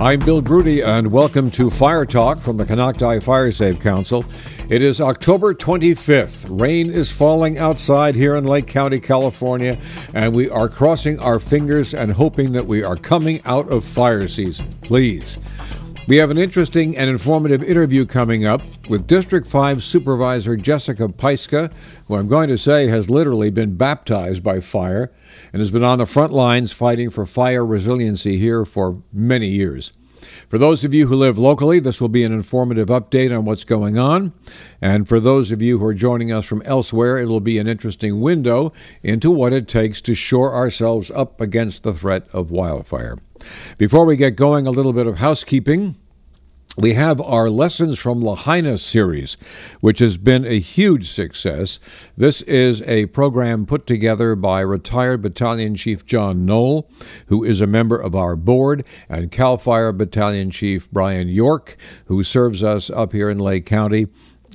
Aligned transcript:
I'm 0.00 0.20
Bill 0.20 0.40
Grudy, 0.40 0.80
and 0.80 1.10
welcome 1.10 1.50
to 1.50 1.70
Fire 1.70 2.06
Talk 2.06 2.38
from 2.38 2.56
the 2.56 2.64
Konocti 2.64 3.20
Fire 3.20 3.50
Safe 3.50 3.80
Council. 3.80 4.24
It 4.68 4.80
is 4.80 5.00
October 5.00 5.54
25th. 5.54 6.46
Rain 6.60 6.88
is 6.88 7.10
falling 7.10 7.58
outside 7.58 8.14
here 8.14 8.36
in 8.36 8.44
Lake 8.44 8.68
County, 8.68 9.00
California, 9.00 9.76
and 10.14 10.32
we 10.32 10.48
are 10.50 10.68
crossing 10.68 11.18
our 11.18 11.40
fingers 11.40 11.94
and 11.94 12.12
hoping 12.12 12.52
that 12.52 12.64
we 12.64 12.84
are 12.84 12.94
coming 12.94 13.40
out 13.44 13.68
of 13.70 13.82
fire 13.82 14.28
season. 14.28 14.68
Please. 14.82 15.36
We 16.08 16.16
have 16.16 16.30
an 16.30 16.38
interesting 16.38 16.96
and 16.96 17.10
informative 17.10 17.62
interview 17.62 18.06
coming 18.06 18.46
up 18.46 18.62
with 18.88 19.06
District 19.06 19.46
5 19.46 19.82
Supervisor 19.82 20.56
Jessica 20.56 21.06
Pyska, 21.08 21.70
who 22.06 22.14
I'm 22.14 22.28
going 22.28 22.48
to 22.48 22.56
say 22.56 22.88
has 22.88 23.10
literally 23.10 23.50
been 23.50 23.76
baptized 23.76 24.42
by 24.42 24.60
fire 24.60 25.12
and 25.52 25.60
has 25.60 25.70
been 25.70 25.84
on 25.84 25.98
the 25.98 26.06
front 26.06 26.32
lines 26.32 26.72
fighting 26.72 27.10
for 27.10 27.26
fire 27.26 27.66
resiliency 27.66 28.38
here 28.38 28.64
for 28.64 29.02
many 29.12 29.48
years. 29.48 29.92
For 30.48 30.56
those 30.56 30.82
of 30.82 30.94
you 30.94 31.08
who 31.08 31.14
live 31.14 31.36
locally, 31.36 31.78
this 31.78 32.00
will 32.00 32.08
be 32.08 32.24
an 32.24 32.32
informative 32.32 32.88
update 32.88 33.36
on 33.36 33.44
what's 33.44 33.64
going 33.64 33.98
on. 33.98 34.32
And 34.80 35.06
for 35.06 35.20
those 35.20 35.50
of 35.50 35.60
you 35.60 35.78
who 35.78 35.84
are 35.84 35.92
joining 35.92 36.32
us 36.32 36.46
from 36.46 36.62
elsewhere, 36.62 37.18
it 37.18 37.26
will 37.26 37.40
be 37.40 37.58
an 37.58 37.68
interesting 37.68 38.22
window 38.22 38.72
into 39.02 39.30
what 39.30 39.52
it 39.52 39.68
takes 39.68 40.00
to 40.00 40.14
shore 40.14 40.54
ourselves 40.54 41.10
up 41.10 41.42
against 41.42 41.82
the 41.82 41.92
threat 41.92 42.26
of 42.32 42.50
wildfire. 42.50 43.18
Before 43.76 44.04
we 44.04 44.16
get 44.16 44.36
going, 44.36 44.66
a 44.66 44.70
little 44.70 44.92
bit 44.92 45.06
of 45.06 45.18
housekeeping 45.18 45.96
we 46.78 46.94
have 46.94 47.20
our 47.20 47.50
Lessons 47.50 47.98
from 47.98 48.22
Lahaina 48.22 48.78
series, 48.78 49.36
which 49.80 49.98
has 49.98 50.16
been 50.16 50.44
a 50.44 50.60
huge 50.60 51.10
success. 51.10 51.80
This 52.16 52.40
is 52.42 52.82
a 52.82 53.06
program 53.06 53.66
put 53.66 53.84
together 53.84 54.36
by 54.36 54.60
retired 54.60 55.20
Battalion 55.20 55.74
Chief 55.74 56.06
John 56.06 56.46
Knoll, 56.46 56.88
who 57.26 57.42
is 57.42 57.60
a 57.60 57.66
member 57.66 58.00
of 58.00 58.14
our 58.14 58.36
board, 58.36 58.86
and 59.08 59.32
CAL 59.32 59.58
FIRE 59.58 59.92
Battalion 59.92 60.52
Chief 60.52 60.88
Brian 60.92 61.26
York, 61.26 61.76
who 62.04 62.22
serves 62.22 62.62
us 62.62 62.90
up 62.90 63.12
here 63.12 63.28
in 63.28 63.40
Lake 63.40 63.66
County. 63.66 64.06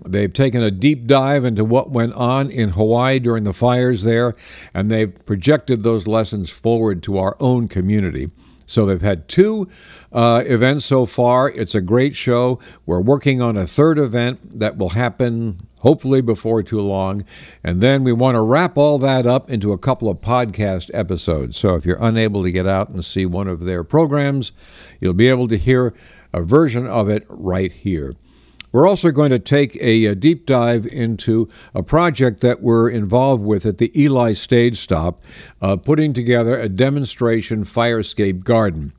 They've 0.06 0.32
taken 0.32 0.64
a 0.64 0.72
deep 0.72 1.08
dive 1.08 1.44
into 1.44 1.66
what 1.66 1.92
went 1.92 2.14
on 2.14 2.50
in 2.50 2.70
Hawaii 2.70 3.20
during 3.20 3.44
the 3.44 3.52
fires 3.52 4.04
there, 4.04 4.34
and 4.74 4.90
they've 4.90 5.14
projected 5.26 5.84
those 5.84 6.08
lessons 6.08 6.50
forward 6.50 7.04
to 7.04 7.18
our 7.18 7.36
own 7.42 7.68
community. 7.68 8.32
So 8.74 8.86
they've 8.86 9.02
had 9.02 9.28
two 9.28 9.68
uh, 10.12 10.44
events 10.46 10.86
so 10.86 11.06
far. 11.06 11.50
It's 11.50 11.76
a 11.76 11.82
great 11.82 12.16
show. 12.16 12.60
We're 12.86 13.02
working 13.02 13.42
on 13.42 13.56
a 13.56 13.68
third 13.68 14.00
event 14.00 14.60
that 14.60 14.78
will 14.78 14.90
happen 14.90 15.60
hopefully 15.82 16.22
before 16.22 16.64
too 16.64 16.80
long. 16.80 17.24
And 17.64 17.82
then 17.82 18.04
we 18.04 18.14
want 18.14 18.36
to 18.36 18.42
wrap 18.42 18.78
all 18.78 18.98
that 19.00 19.26
up 19.26 19.52
into 19.52 19.74
a 19.74 19.78
couple 19.78 20.10
of 20.10 20.20
podcast 20.22 20.90
episodes. 20.94 21.58
So 21.58 21.76
if 21.76 21.86
you're 21.86 22.02
unable 22.02 22.42
to 22.42 22.52
get 22.52 22.66
out 22.66 22.90
and 22.90 23.06
see 23.06 23.26
one 23.26 23.48
of 23.48 23.66
their 23.66 23.84
programs, 23.84 24.54
you'll 25.00 25.14
be 25.14 25.28
able 25.28 25.48
to 25.50 25.58
hear 25.58 25.94
a 26.34 26.42
version 26.42 26.88
of 26.88 27.10
it 27.10 27.26
right 27.30 27.72
here. 27.72 28.16
We're 28.74 28.88
also 28.88 29.12
going 29.12 29.30
to 29.30 29.38
take 29.38 29.76
a, 29.76 30.06
a, 30.06 30.16
deep 30.16 30.48
dive 30.48 30.88
into 30.88 31.48
a 31.76 31.84
project 31.84 32.42
that 32.42 32.64
we're 32.64 32.90
involved 32.90 33.44
with 33.44 33.68
at 33.68 33.78
the 33.78 33.92
Ely 34.00 34.34
Stage 34.34 34.80
Stop, 34.80 35.22
uh, 35.62 35.78
putting 35.78 36.12
together 36.12 36.60
a 36.60 36.68
demonstration 36.68 37.66
firescape 37.66 38.44
garden. 38.44 38.92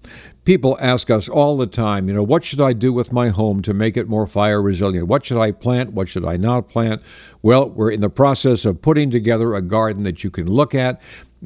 People 0.44 0.78
ask 0.80 1.10
us 1.10 1.28
all 1.28 1.56
the 1.56 1.66
time, 1.66 2.06
you 2.06 2.14
know, 2.14 2.22
what 2.22 2.44
should 2.44 2.60
I 2.60 2.72
do 2.72 2.92
with 2.92 3.12
my 3.12 3.30
home 3.30 3.62
to 3.62 3.74
make 3.74 3.96
it 3.96 4.08
more 4.08 4.28
fire 4.28 4.62
resilient? 4.62 5.08
What 5.08 5.26
should 5.26 5.38
I 5.38 5.50
plant? 5.50 5.92
What 5.92 6.06
should 6.06 6.24
I 6.24 6.36
not 6.36 6.68
plant? 6.68 7.02
Well, 7.42 7.70
we're 7.70 7.90
in 7.90 8.00
the 8.00 8.10
process 8.10 8.64
of 8.64 8.80
putting 8.80 9.10
together 9.10 9.54
a 9.54 9.62
garden 9.62 10.04
that 10.04 10.22
you 10.22 10.30
can 10.30 10.46
look 10.46 10.74
at 10.74 11.00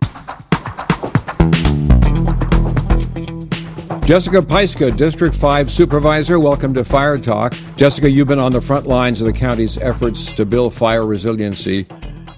Jessica 4.11 4.41
Pyska, 4.41 4.97
District 4.97 5.33
5 5.33 5.71
Supervisor, 5.71 6.37
welcome 6.37 6.73
to 6.73 6.83
Fire 6.83 7.17
Talk. 7.17 7.53
Jessica, 7.77 8.09
you've 8.09 8.27
been 8.27 8.39
on 8.39 8.51
the 8.51 8.59
front 8.59 8.85
lines 8.85 9.21
of 9.21 9.25
the 9.25 9.31
county's 9.31 9.77
efforts 9.77 10.33
to 10.33 10.45
build 10.45 10.73
fire 10.73 11.05
resiliency 11.05 11.87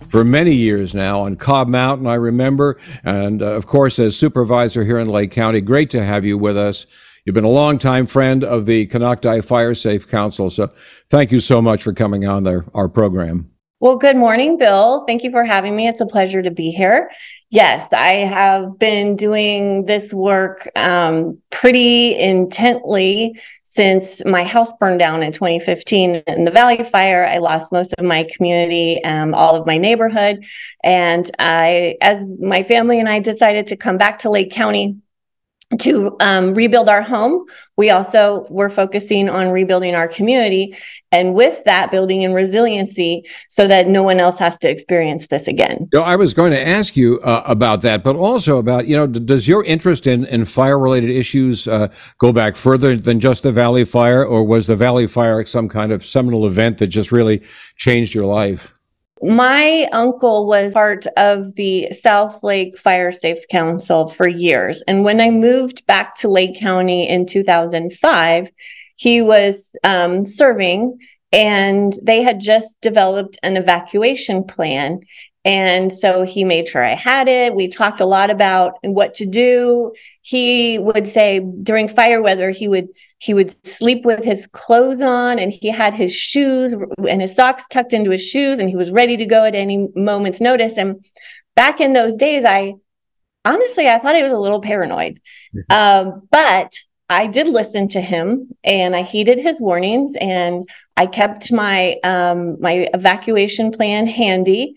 for 0.07 0.23
many 0.23 0.53
years 0.53 0.93
now 0.93 1.21
on 1.21 1.35
Cobb 1.35 1.67
Mountain, 1.67 2.05
I 2.05 2.13
remember. 2.13 2.79
And 3.05 3.41
uh, 3.41 3.53
of 3.53 3.65
course, 3.65 3.97
as 3.97 4.15
supervisor 4.15 4.85
here 4.85 4.99
in 4.99 5.07
Lake 5.07 5.31
County, 5.31 5.61
great 5.61 5.89
to 5.89 6.03
have 6.03 6.23
you 6.23 6.37
with 6.37 6.57
us. 6.57 6.85
You've 7.25 7.33
been 7.33 7.43
a 7.43 7.49
longtime 7.49 8.05
friend 8.05 8.43
of 8.43 8.67
the 8.67 8.85
Konocti 8.85 9.43
Fire 9.43 9.73
Safe 9.73 10.07
Council. 10.07 10.51
So 10.51 10.67
thank 11.09 11.31
you 11.31 11.39
so 11.39 11.59
much 11.59 11.81
for 11.81 11.91
coming 11.91 12.27
on 12.27 12.45
our 12.75 12.87
program. 12.87 13.49
Well, 13.79 13.97
good 13.97 14.15
morning, 14.15 14.57
Bill. 14.57 15.03
Thank 15.07 15.23
you 15.23 15.31
for 15.31 15.43
having 15.43 15.75
me. 15.75 15.87
It's 15.87 15.99
a 15.99 16.05
pleasure 16.05 16.43
to 16.43 16.51
be 16.51 16.69
here. 16.69 17.09
Yes, 17.53 17.93
I 17.93 18.13
have 18.13 18.79
been 18.79 19.15
doing 19.15 19.85
this 19.85 20.11
work 20.11 20.67
um, 20.75 21.37
pretty 21.51 22.17
intently 22.17 23.39
since 23.63 24.25
my 24.25 24.43
house 24.43 24.71
burned 24.79 24.97
down 24.97 25.21
in 25.21 25.31
2015 25.31 26.23
in 26.25 26.45
the 26.45 26.49
Valley 26.49 26.83
Fire. 26.83 27.27
I 27.27 27.37
lost 27.37 27.71
most 27.71 27.93
of 27.99 28.05
my 28.05 28.25
community, 28.35 29.03
um, 29.03 29.35
all 29.35 29.55
of 29.55 29.67
my 29.67 29.77
neighborhood. 29.77 30.43
And 30.83 31.29
I, 31.37 31.95
as 32.01 32.27
my 32.39 32.63
family 32.63 32.99
and 32.99 33.07
I 33.07 33.19
decided 33.19 33.67
to 33.67 33.75
come 33.77 33.99
back 33.99 34.17
to 34.19 34.31
Lake 34.31 34.49
County 34.49 34.97
to 35.79 36.15
um, 36.19 36.53
rebuild 36.53 36.89
our 36.89 37.01
home. 37.01 37.45
We 37.77 37.89
also 37.89 38.45
were 38.49 38.69
focusing 38.69 39.29
on 39.29 39.49
rebuilding 39.49 39.95
our 39.95 40.07
community 40.07 40.77
and 41.11 41.33
with 41.33 41.63
that 41.63 41.91
building 41.91 42.21
in 42.21 42.33
resiliency 42.33 43.25
so 43.49 43.67
that 43.67 43.87
no 43.87 44.03
one 44.03 44.19
else 44.19 44.37
has 44.39 44.57
to 44.59 44.69
experience 44.69 45.27
this 45.27 45.47
again. 45.47 45.89
You 45.91 45.99
know, 45.99 46.05
I 46.05 46.15
was 46.15 46.33
going 46.33 46.51
to 46.51 46.67
ask 46.67 46.95
you 46.95 47.19
uh, 47.23 47.43
about 47.45 47.81
that, 47.81 48.03
but 48.03 48.15
also 48.15 48.57
about, 48.57 48.87
you 48.87 48.95
know, 48.95 49.07
does 49.07 49.47
your 49.47 49.63
interest 49.63 50.07
in, 50.07 50.25
in 50.25 50.45
fire 50.45 50.77
related 50.77 51.09
issues 51.09 51.67
uh, 51.67 51.87
go 52.19 52.31
back 52.31 52.55
further 52.55 52.95
than 52.95 53.19
just 53.19 53.43
the 53.43 53.51
Valley 53.51 53.85
Fire 53.85 54.23
or 54.23 54.43
was 54.43 54.67
the 54.67 54.75
Valley 54.75 55.07
Fire 55.07 55.43
some 55.45 55.67
kind 55.67 55.91
of 55.91 56.03
seminal 56.05 56.45
event 56.45 56.77
that 56.77 56.87
just 56.87 57.11
really 57.11 57.41
changed 57.75 58.13
your 58.13 58.25
life? 58.25 58.73
My 59.23 59.87
uncle 59.93 60.47
was 60.47 60.73
part 60.73 61.07
of 61.15 61.55
the 61.55 61.93
South 61.93 62.43
Lake 62.43 62.77
Fire 62.77 63.13
Safe 63.13 63.47
Council 63.49 64.07
for 64.07 64.27
years. 64.27 64.81
And 64.85 65.05
when 65.05 65.21
I 65.21 65.29
moved 65.29 65.85
back 65.85 66.15
to 66.15 66.27
Lake 66.27 66.59
County 66.59 67.07
in 67.07 67.25
2005, 67.25 68.49
he 68.97 69.21
was 69.21 69.73
um, 69.85 70.25
serving 70.25 70.97
and 71.31 71.97
they 72.03 72.21
had 72.21 72.41
just 72.41 72.67
developed 72.81 73.39
an 73.43 73.55
evacuation 73.55 74.43
plan. 74.43 74.99
And 75.45 75.91
so 75.93 76.23
he 76.23 76.45
made 76.45 76.67
sure 76.67 76.83
I 76.83 76.95
had 76.95 77.27
it. 77.27 77.53
We 77.53 77.67
talked 77.67 77.99
a 77.99 78.05
lot 78.05 78.29
about 78.29 78.77
what 78.81 79.15
to 79.15 79.25
do. 79.25 79.93
He 80.21 80.79
would 80.79 81.07
say 81.07 81.39
during 81.39 81.89
fire 81.89 82.21
weather, 82.21 82.51
he 82.51 82.67
would 82.67 82.89
he 83.17 83.33
would 83.33 83.55
sleep 83.65 84.05
with 84.05 84.23
his 84.23 84.47
clothes 84.47 85.01
on 85.01 85.39
and 85.39 85.51
he 85.51 85.69
had 85.69 85.93
his 85.93 86.13
shoes 86.13 86.75
and 87.07 87.21
his 87.21 87.35
socks 87.35 87.65
tucked 87.69 87.93
into 87.93 88.11
his 88.11 88.21
shoes 88.21 88.59
and 88.59 88.69
he 88.69 88.75
was 88.75 88.91
ready 88.91 89.15
to 89.17 89.25
go 89.25 89.45
at 89.45 89.55
any 89.55 89.87
moment's 89.95 90.41
notice. 90.41 90.77
And 90.77 91.05
back 91.55 91.79
in 91.79 91.93
those 91.93 92.17
days, 92.17 92.43
I 92.45 92.75
honestly 93.45 93.87
I 93.87 93.99
thought 93.99 94.15
he 94.15 94.23
was 94.23 94.33
a 94.33 94.39
little 94.39 94.61
paranoid. 94.61 95.21
Mm-hmm. 95.55 96.09
Um, 96.09 96.27
but 96.31 96.73
I 97.09 97.27
did 97.27 97.47
listen 97.47 97.89
to 97.89 98.01
him 98.01 98.49
and 98.63 98.95
I 98.95 99.03
heeded 99.03 99.39
his 99.39 99.59
warnings 99.59 100.15
and 100.19 100.67
I 100.95 101.05
kept 101.05 101.51
my 101.51 101.97
um, 102.03 102.61
my 102.61 102.89
evacuation 102.93 103.71
plan 103.71 104.07
handy 104.07 104.75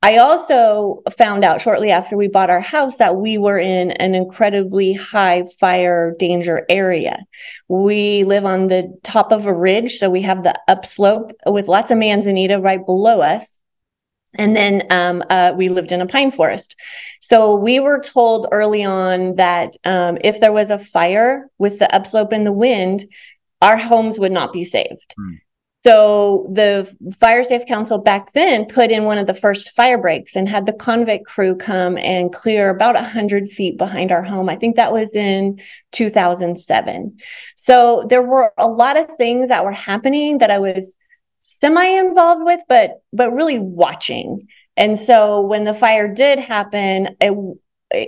I 0.00 0.18
also 0.18 1.02
found 1.16 1.44
out 1.44 1.60
shortly 1.60 1.90
after 1.90 2.16
we 2.16 2.28
bought 2.28 2.50
our 2.50 2.60
house 2.60 2.98
that 2.98 3.16
we 3.16 3.36
were 3.36 3.58
in 3.58 3.90
an 3.90 4.14
incredibly 4.14 4.92
high 4.92 5.44
fire 5.58 6.14
danger 6.16 6.64
area. 6.68 7.24
We 7.66 8.22
live 8.22 8.44
on 8.44 8.68
the 8.68 8.96
top 9.02 9.32
of 9.32 9.46
a 9.46 9.52
ridge, 9.52 9.98
so 9.98 10.08
we 10.08 10.22
have 10.22 10.44
the 10.44 10.58
upslope 10.68 11.32
with 11.46 11.66
lots 11.66 11.90
of 11.90 11.98
manzanita 11.98 12.60
right 12.60 12.84
below 12.84 13.20
us. 13.20 13.58
And 14.34 14.54
then 14.54 14.86
um, 14.90 15.24
uh, 15.28 15.54
we 15.56 15.68
lived 15.68 15.90
in 15.90 16.00
a 16.00 16.06
pine 16.06 16.30
forest. 16.30 16.76
So 17.20 17.56
we 17.56 17.80
were 17.80 17.98
told 17.98 18.46
early 18.52 18.84
on 18.84 19.36
that 19.36 19.74
um, 19.84 20.18
if 20.22 20.38
there 20.38 20.52
was 20.52 20.70
a 20.70 20.78
fire 20.78 21.50
with 21.58 21.80
the 21.80 21.92
upslope 21.92 22.30
and 22.30 22.46
the 22.46 22.52
wind, 22.52 23.06
our 23.60 23.76
homes 23.76 24.18
would 24.18 24.32
not 24.32 24.52
be 24.52 24.64
saved. 24.64 25.14
Mm. 25.18 25.38
So 25.84 26.48
the 26.52 26.92
Fire 27.20 27.44
Safe 27.44 27.66
Council 27.66 27.98
back 27.98 28.32
then 28.32 28.66
put 28.66 28.90
in 28.90 29.04
one 29.04 29.18
of 29.18 29.26
the 29.26 29.34
first 29.34 29.70
fire 29.70 29.98
breaks 29.98 30.34
and 30.34 30.48
had 30.48 30.66
the 30.66 30.72
convict 30.72 31.26
crew 31.26 31.54
come 31.54 31.96
and 31.96 32.32
clear 32.32 32.70
about 32.70 32.96
100 32.96 33.50
feet 33.52 33.78
behind 33.78 34.10
our 34.10 34.22
home. 34.22 34.48
I 34.48 34.56
think 34.56 34.76
that 34.76 34.92
was 34.92 35.14
in 35.14 35.60
2007. 35.92 37.18
So 37.56 38.06
there 38.08 38.22
were 38.22 38.52
a 38.58 38.66
lot 38.66 38.96
of 38.96 39.16
things 39.16 39.48
that 39.48 39.64
were 39.64 39.72
happening 39.72 40.38
that 40.38 40.50
I 40.50 40.58
was 40.58 40.96
semi 41.42 41.86
involved 41.86 42.44
with, 42.44 42.60
but 42.68 43.02
but 43.12 43.32
really 43.32 43.60
watching. 43.60 44.48
And 44.76 44.98
so 44.98 45.42
when 45.42 45.64
the 45.64 45.74
fire 45.74 46.12
did 46.12 46.38
happen, 46.38 47.16
it, 47.20 47.32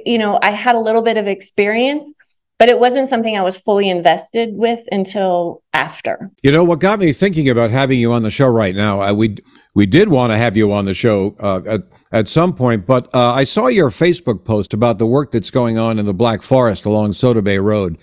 you 0.07 0.19
know, 0.19 0.39
I 0.43 0.51
had 0.51 0.75
a 0.75 0.81
little 0.81 1.03
bit 1.03 1.17
of 1.17 1.27
experience, 1.27 2.13
but 2.61 2.69
it 2.69 2.79
wasn't 2.79 3.09
something 3.09 3.39
I 3.39 3.41
was 3.41 3.57
fully 3.57 3.89
invested 3.89 4.51
with 4.53 4.87
until 4.93 5.63
after. 5.73 6.31
You 6.43 6.53
know 6.53 6.63
what 6.63 6.79
got 6.79 6.99
me 6.99 7.15
thinking 7.15 7.49
about 7.49 7.71
having 7.71 7.99
you 7.99 8.13
on 8.13 8.23
the 8.23 8.31
show 8.31 8.49
right 8.49 8.77
now? 8.77 9.01
Uh, 9.01 9.15
we 9.15 9.39
we 9.75 9.87
did 9.87 10.11
want 10.11 10.31
to 10.31 10.37
have 10.37 10.59
you 10.59 10.71
on 10.71 10.85
the 10.85 10.93
show 10.93 11.35
uh, 11.41 11.63
at 11.67 11.81
at 12.13 12.29
some 12.29 12.55
point, 12.55 12.85
but 12.85 13.09
uh, 13.15 13.33
I 13.33 13.45
saw 13.45 13.69
your 13.69 13.89
Facebook 13.89 14.45
post 14.45 14.75
about 14.75 14.99
the 14.99 15.07
work 15.07 15.31
that's 15.31 15.51
going 15.51 15.79
on 15.79 15.99
in 15.99 16.05
the 16.05 16.13
Black 16.13 16.43
Forest 16.43 16.85
along 16.85 17.15
Soda 17.15 17.41
Bay 17.41 17.59
Road, 17.59 17.97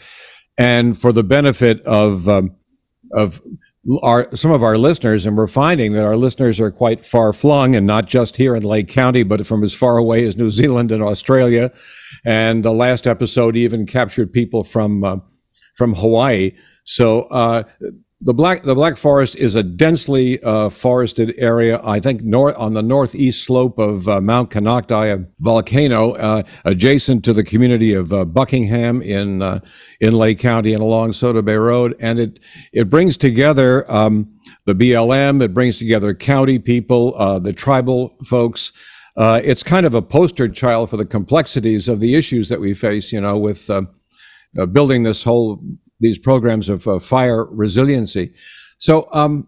and 0.57 0.98
for 0.98 1.12
the 1.12 1.24
benefit 1.24 1.80
of 1.83 2.27
um, 2.27 2.56
of 3.13 3.39
our 4.01 4.30
some 4.36 4.51
of 4.51 4.63
our 4.63 4.78
listeners, 4.78 5.25
and 5.25 5.38
we're 5.38 5.48
finding 5.48 5.94
that 5.94 6.04
our 6.04 6.18
listeners 6.18 6.60
are 6.60 6.72
quite 6.72 7.06
far 7.06 7.34
flung, 7.34 7.75
and 7.75 7.88
not 7.88 8.06
just 8.06 8.36
here 8.38 8.56
in 8.56 8.63
Lake 8.63 8.88
County, 8.89 9.24
but 9.24 9.45
from 9.48 9.63
as 9.63 9.74
far 9.74 9.98
away 9.98 10.25
as 10.25 10.38
New 10.38 10.51
Zealand 10.51 10.92
and 10.92 11.01
Australia. 11.01 11.72
And 12.25 12.66
the 12.66 12.74
last 12.74 13.07
episode 13.07 13.56
even 13.56 13.86
captured 13.86 14.34
people 14.34 14.63
from 14.63 15.04
uh, 15.04 15.18
from 15.75 15.94
Hawaii. 15.94 16.51
So 16.84 17.22
uh, 17.31 17.63
the 18.22 18.34
black 18.34 18.64
the 18.64 18.74
Black 18.74 18.98
Forest 18.98 19.36
is 19.36 19.54
a 19.56 19.62
densely 19.62 20.42
uh, 20.42 20.69
forested 20.69 21.36
area. 21.38 21.80
I 21.84 22.00
think 22.00 22.24
north 22.24 22.58
on 22.58 22.74
the 22.74 22.81
northeast 22.81 23.44
slope 23.44 23.78
of 23.78 24.08
uh, 24.08 24.22
Mount 24.22 24.50
Konocti 24.50 25.28
volcano, 25.40 26.14
uh, 26.14 26.42
adjacent 26.66 27.24
to 27.25 27.34
the 27.34 27.44
community 27.44 27.94
of 27.94 28.12
uh, 28.12 28.25
Buckingham 28.25 29.04
in 29.04 29.44
uh, 29.44 29.60
in 30.02 30.14
Lake 30.14 30.40
County 30.40 30.74
and 30.74 30.81
along 30.81 31.14
Soda 31.14 31.44
Bay 31.44 31.58
Road, 31.58 31.96
and 32.00 32.19
it 32.19 32.40
it 32.74 32.90
brings 32.90 33.18
together 33.18 33.90
um, 33.92 34.28
the 34.66 34.74
BLM. 34.74 35.44
It 35.44 35.54
brings 35.54 35.78
together 35.78 36.16
county 36.16 36.58
people, 36.58 37.14
uh, 37.18 37.38
the 37.38 37.54
tribal 37.54 38.18
folks. 38.25 38.72
it's 39.16 39.62
kind 39.62 39.86
of 39.86 39.94
a 39.94 40.02
poster 40.02 40.50
child 40.50 40.90
for 40.90 40.98
the 40.98 41.06
complexities 41.06 41.88
of 41.88 42.00
the 42.00 42.16
issues 42.16 42.50
that 42.50 42.60
we 42.60 42.74
face. 42.74 43.14
You 43.14 43.22
know, 43.22 43.38
with 43.38 43.69
building 44.66 45.04
this 45.04 45.24
whole 45.24 45.62
these 46.00 46.18
programs 46.18 46.70
of 46.70 46.88
uh, 46.88 47.00
fire 47.00 47.46
resiliency. 47.46 48.34
So, 48.78 49.08
um, 49.12 49.48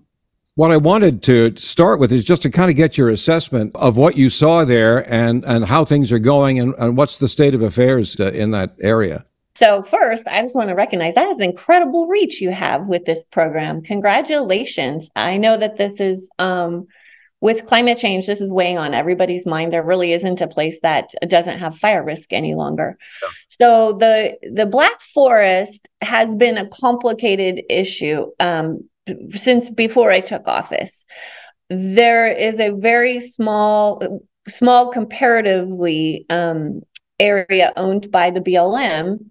what 0.56 0.72
I 0.72 0.78
wanted 0.78 1.24
to 1.24 1.56
start 1.56 2.02
with 2.02 2.12
is 2.12 2.26
just 2.26 2.42
to 2.42 2.50
kind 2.50 2.70
of 2.70 2.76
get 2.76 2.98
your 2.98 3.10
assessment 3.10 3.74
of 3.76 3.96
what 3.96 4.18
you 4.18 4.30
saw 4.30 4.66
there 4.66 5.10
and, 5.10 5.46
and 5.46 5.64
how 5.64 5.86
things 5.86 6.12
are 6.12 6.20
going 6.20 6.60
and, 6.60 6.74
and 6.80 6.98
what's 6.98 7.18
the 7.18 7.30
state 7.30 7.56
of 7.56 7.62
affairs 7.62 8.20
uh, 8.20 8.32
in 8.32 8.52
that 8.52 8.76
area. 8.82 9.26
So, 9.56 9.84
first, 9.84 10.28
I 10.28 10.42
just 10.42 10.56
want 10.56 10.70
to 10.70 10.76
recognize 10.76 11.16
that 11.16 11.30
is 11.30 11.40
incredible 11.40 12.08
reach 12.08 12.42
you 12.42 12.52
have 12.52 12.88
with 12.88 13.06
this 13.06 13.24
program. 13.32 13.82
Congratulations. 13.82 15.10
I 15.16 15.38
know 15.38 15.56
that 15.56 15.78
this 15.78 16.02
is 16.02 16.30
um, 16.40 16.88
with 17.42 17.66
climate 17.66 17.98
change, 17.98 18.28
this 18.28 18.42
is 18.42 18.52
weighing 18.52 18.78
on 18.78 18.94
everybody's 18.94 19.46
mind. 19.46 19.72
There 19.72 19.84
really 19.84 20.14
isn't 20.14 20.42
a 20.42 20.48
place 20.48 20.80
that 20.82 21.10
doesn't 21.28 21.60
have 21.60 21.78
fire 21.78 22.04
risk 22.04 22.34
any 22.34 22.54
longer. 22.54 22.98
Yeah. 23.22 23.30
So 23.62 23.94
the 23.94 24.38
the 24.52 24.66
Black 24.66 25.00
Forest 25.00 25.88
has 26.02 26.36
been 26.36 26.58
a 26.58 26.68
complicated 26.68 27.64
issue 27.70 28.32
um, 28.40 28.90
since 29.32 29.70
before 29.70 30.12
I 30.12 30.20
took 30.20 30.48
office. 30.48 31.06
There 31.70 32.28
is 32.28 32.60
a 32.60 32.72
very 32.72 33.22
small, 33.22 34.22
small 34.48 34.92
comparatively 34.92 36.26
um, 36.30 36.82
area 37.20 37.72
owned 37.76 38.12
by 38.12 38.32
the 38.32 38.42
BLM 38.42 39.30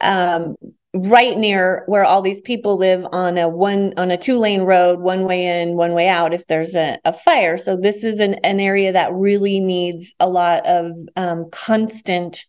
um, 0.00 0.56
right 0.94 1.38
near 1.38 1.84
where 1.86 2.04
all 2.04 2.20
these 2.20 2.40
people 2.40 2.76
live 2.76 3.06
on 3.12 3.38
a 3.38 3.48
one 3.48 3.94
on 3.96 4.10
a 4.10 4.18
two 4.18 4.38
lane 4.38 4.62
road 4.62 5.00
one 5.00 5.24
way 5.24 5.62
in 5.62 5.74
one 5.74 5.94
way 5.94 6.06
out 6.06 6.34
if 6.34 6.46
there's 6.46 6.74
a, 6.74 6.98
a 7.04 7.12
fire. 7.12 7.56
So 7.56 7.76
this 7.76 8.04
is 8.04 8.20
an, 8.20 8.34
an 8.44 8.60
area 8.60 8.92
that 8.92 9.12
really 9.14 9.58
needs 9.58 10.14
a 10.20 10.28
lot 10.28 10.66
of 10.66 10.92
um, 11.16 11.48
constant 11.50 12.44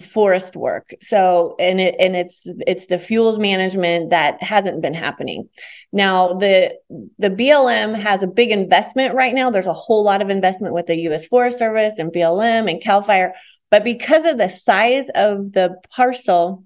forest 0.00 0.56
work. 0.56 0.92
So 1.02 1.54
and 1.60 1.80
it 1.80 1.94
and 2.00 2.16
it's 2.16 2.42
it's 2.44 2.86
the 2.86 2.98
fuels 2.98 3.38
management 3.38 4.10
that 4.10 4.42
hasn't 4.42 4.82
been 4.82 4.94
happening. 4.94 5.48
Now 5.92 6.34
the 6.34 6.76
the 7.18 7.30
blm 7.30 7.94
has 7.94 8.22
a 8.22 8.28
big 8.28 8.50
investment 8.50 9.14
right 9.14 9.34
now. 9.34 9.50
There's 9.50 9.66
a 9.66 9.72
whole 9.72 10.02
lot 10.02 10.22
of 10.22 10.30
investment 10.30 10.74
with 10.74 10.86
the 10.86 10.94
us 10.94 11.26
forest 11.26 11.58
service 11.58 11.98
and 11.98 12.12
blm 12.12 12.70
and 12.70 12.82
cal 12.82 13.02
fire. 13.02 13.34
But 13.70 13.84
because 13.84 14.26
of 14.26 14.36
the 14.36 14.48
size 14.48 15.08
of 15.14 15.52
the 15.52 15.76
parcel 15.94 16.64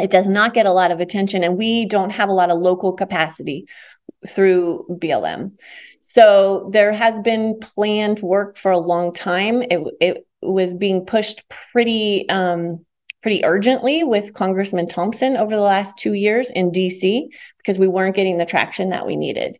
it 0.00 0.10
does 0.10 0.28
not 0.28 0.54
get 0.54 0.66
a 0.66 0.72
lot 0.72 0.90
of 0.90 1.00
attention, 1.00 1.44
and 1.44 1.56
we 1.56 1.86
don't 1.86 2.10
have 2.10 2.28
a 2.28 2.34
lot 2.34 2.50
of 2.50 2.58
local 2.58 2.92
capacity 2.92 3.66
through 4.28 4.86
BLM. 4.90 5.52
So 6.00 6.70
there 6.72 6.92
has 6.92 7.18
been 7.20 7.58
planned 7.60 8.20
work 8.20 8.56
for 8.56 8.70
a 8.70 8.78
long 8.78 9.12
time. 9.12 9.62
It, 9.62 9.80
it 10.00 10.26
was 10.40 10.72
being 10.72 11.06
pushed 11.06 11.48
pretty 11.48 12.28
um, 12.28 12.84
pretty 13.22 13.44
urgently 13.44 14.02
with 14.02 14.34
Congressman 14.34 14.88
Thompson 14.88 15.36
over 15.36 15.54
the 15.54 15.62
last 15.62 15.96
two 15.96 16.12
years 16.12 16.50
in 16.50 16.72
DC 16.72 17.28
because 17.58 17.78
we 17.78 17.86
weren't 17.86 18.16
getting 18.16 18.36
the 18.36 18.44
traction 18.44 18.90
that 18.90 19.06
we 19.06 19.16
needed. 19.16 19.58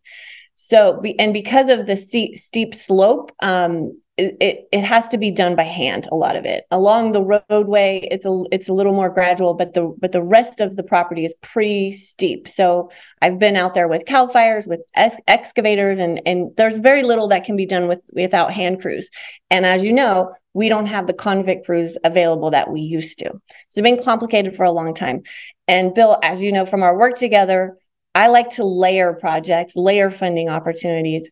So, 0.56 1.00
and 1.18 1.32
because 1.32 1.68
of 1.68 1.86
the 1.86 1.96
steep, 1.96 2.38
steep 2.38 2.74
slope, 2.74 3.32
um, 3.40 4.00
it, 4.18 4.68
it 4.70 4.84
has 4.84 5.08
to 5.08 5.18
be 5.18 5.30
done 5.30 5.56
by 5.56 5.62
hand 5.62 6.06
a 6.12 6.16
lot 6.16 6.36
of 6.36 6.44
it. 6.44 6.64
Along 6.70 7.12
the 7.12 7.42
roadway 7.48 8.06
it's 8.10 8.26
a 8.26 8.44
it's 8.52 8.68
a 8.68 8.72
little 8.72 8.92
more 8.92 9.08
gradual 9.08 9.54
but 9.54 9.72
the 9.72 9.94
but 9.98 10.12
the 10.12 10.22
rest 10.22 10.60
of 10.60 10.76
the 10.76 10.82
property 10.82 11.24
is 11.24 11.34
pretty 11.40 11.92
steep. 11.92 12.48
So 12.48 12.90
i've 13.22 13.38
been 13.38 13.56
out 13.56 13.74
there 13.74 13.88
with 13.88 14.04
cal 14.04 14.28
fires 14.28 14.66
with 14.66 14.80
ex- 14.94 15.16
excavators 15.26 15.98
and 15.98 16.20
and 16.26 16.50
there's 16.56 16.78
very 16.78 17.02
little 17.02 17.28
that 17.28 17.44
can 17.44 17.56
be 17.56 17.66
done 17.66 17.88
with 17.88 18.02
without 18.12 18.52
hand 18.52 18.80
crews. 18.82 19.08
And 19.50 19.64
as 19.64 19.82
you 19.82 19.92
know 19.92 20.32
we 20.54 20.68
don't 20.68 20.86
have 20.86 21.06
the 21.06 21.14
convict 21.14 21.64
crews 21.64 21.96
available 22.04 22.50
that 22.50 22.70
we 22.70 22.82
used 22.82 23.18
to. 23.20 23.30
It's 23.68 23.80
been 23.80 24.02
complicated 24.02 24.54
for 24.54 24.64
a 24.64 24.72
long 24.72 24.92
time. 24.92 25.22
And 25.66 25.94
bill 25.94 26.18
as 26.22 26.42
you 26.42 26.52
know 26.52 26.66
from 26.66 26.82
our 26.82 26.98
work 26.98 27.16
together 27.16 27.78
I 28.14 28.26
like 28.26 28.50
to 28.50 28.64
layer 28.64 29.14
projects, 29.14 29.74
layer 29.74 30.10
funding 30.10 30.50
opportunities. 30.50 31.30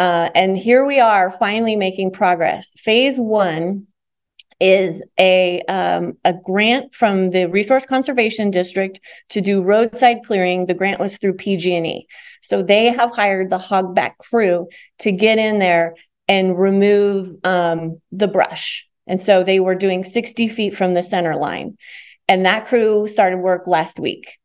Uh, 0.00 0.30
and 0.34 0.56
here 0.56 0.86
we 0.86 0.98
are 0.98 1.30
finally 1.30 1.76
making 1.76 2.10
progress. 2.10 2.72
Phase 2.78 3.18
one 3.18 3.86
is 4.58 5.04
a 5.18 5.60
um, 5.68 6.14
a 6.24 6.32
grant 6.32 6.94
from 6.94 7.28
the 7.28 7.50
Resource 7.50 7.84
Conservation 7.84 8.50
District 8.50 8.98
to 9.28 9.42
do 9.42 9.62
roadside 9.62 10.22
clearing. 10.24 10.64
The 10.64 10.72
grant 10.72 11.00
was 11.00 11.18
through 11.18 11.34
PG&E, 11.34 12.06
so 12.40 12.62
they 12.62 12.86
have 12.86 13.10
hired 13.10 13.50
the 13.50 13.58
hogback 13.58 14.16
crew 14.16 14.68
to 15.00 15.12
get 15.12 15.36
in 15.36 15.58
there 15.58 15.96
and 16.26 16.58
remove 16.58 17.36
um, 17.44 18.00
the 18.10 18.28
brush. 18.28 18.88
And 19.06 19.22
so 19.22 19.44
they 19.44 19.60
were 19.60 19.74
doing 19.74 20.04
60 20.04 20.48
feet 20.48 20.74
from 20.74 20.94
the 20.94 21.02
center 21.02 21.36
line, 21.36 21.76
and 22.26 22.46
that 22.46 22.68
crew 22.68 23.06
started 23.06 23.40
work 23.40 23.66
last 23.66 23.98
week. 24.00 24.38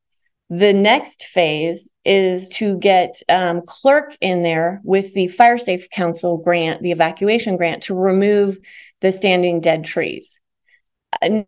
The 0.49 0.73
next 0.73 1.23
phase 1.23 1.89
is 2.05 2.49
to 2.49 2.77
get 2.77 3.21
um, 3.29 3.61
CLERC 3.61 4.17
in 4.21 4.43
there 4.43 4.81
with 4.83 5.13
the 5.13 5.27
fire 5.27 5.57
safe 5.57 5.89
council 5.89 6.37
grant 6.37 6.81
the 6.81 6.91
evacuation 6.91 7.57
grant 7.57 7.83
to 7.83 7.95
remove 7.95 8.59
the 9.01 9.11
standing 9.11 9.61
dead 9.61 9.83
trees. 9.83 10.39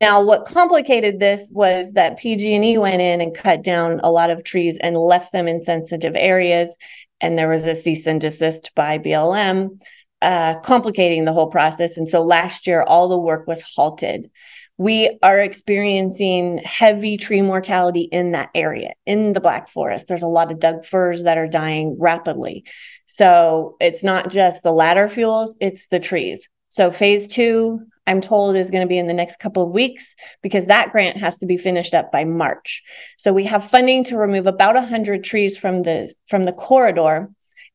Now 0.02 0.24
what 0.24 0.46
complicated 0.46 1.20
this 1.20 1.50
was 1.52 1.94
that 1.94 2.18
pg&e 2.18 2.78
went 2.78 3.02
in 3.02 3.20
and 3.20 3.36
cut 3.36 3.64
down 3.64 4.00
a 4.02 4.12
lot 4.12 4.30
of 4.30 4.44
trees 4.44 4.78
and 4.80 4.96
left 4.96 5.34
them 5.34 5.48
in 5.48 5.62
sensitive 5.62 6.14
areas 6.16 6.74
and 7.20 7.38
there 7.38 7.50
was 7.50 7.66
a 7.66 7.76
cease 7.76 8.08
and 8.08 8.22
desist 8.22 8.72
by 8.76 8.98
blm 8.98 9.78
uh, 10.22 10.60
complicating 10.62 11.26
the 11.26 11.34
whole 11.34 11.50
process. 11.50 11.98
And 11.98 12.10
so 12.10 12.22
last 12.22 12.68
year 12.68 12.82
all 12.82 13.10
the 13.10 13.20
work 13.20 13.48
was 13.48 13.62
halted 13.62 14.32
we 14.78 15.18
are 15.24 15.40
experiencing 15.40 16.60
heavy 16.64 17.18
tree 17.18 17.42
mortality 17.42 18.02
in 18.02 18.32
that 18.34 18.50
area 18.54 18.94
in 19.06 19.34
the 19.34 19.40
black 19.40 19.70
forest 19.70 20.08
there's 20.08 20.24
a 20.24 20.28
lot 20.28 20.52
of 20.52 20.60
doug 20.60 20.86
firs 20.86 21.24
that 21.24 21.38
are 21.38 21.48
dying 21.48 21.96
rapidly 22.00 22.64
So 23.08 23.78
it's 23.80 24.04
not 24.04 24.30
just 24.30 24.62
the 24.62 24.72
ladder 24.72 25.10
fuels, 25.10 25.58
it's 25.60 25.88
the 25.88 26.00
trees. 26.00 26.48
So 26.70 26.92
phase 26.92 27.26
two, 27.28 27.80
I'm 28.06 28.22
told, 28.22 28.56
is 28.56 28.70
going 28.70 28.86
to 28.86 28.88
be 28.88 29.00
in 29.00 29.08
the 29.08 29.14
next 29.14 29.40
couple 29.40 29.64
of 29.64 29.72
weeks 29.72 30.16
because 30.44 30.68
that 30.68 30.92
grant 30.92 31.18
has 31.18 31.38
to 31.40 31.48
be 31.48 31.58
finished 31.58 31.96
up 31.96 32.12
by 32.12 32.26
March. 32.26 32.84
So 33.18 33.34
we 33.34 33.46
have 33.46 33.72
funding 33.72 34.04
to 34.06 34.18
remove 34.18 34.46
about 34.46 34.76
100 34.76 35.24
trees 35.24 35.58
from 35.58 35.82
the 35.82 36.14
from 36.30 36.46
the 36.46 36.54
corridor. 36.54 37.30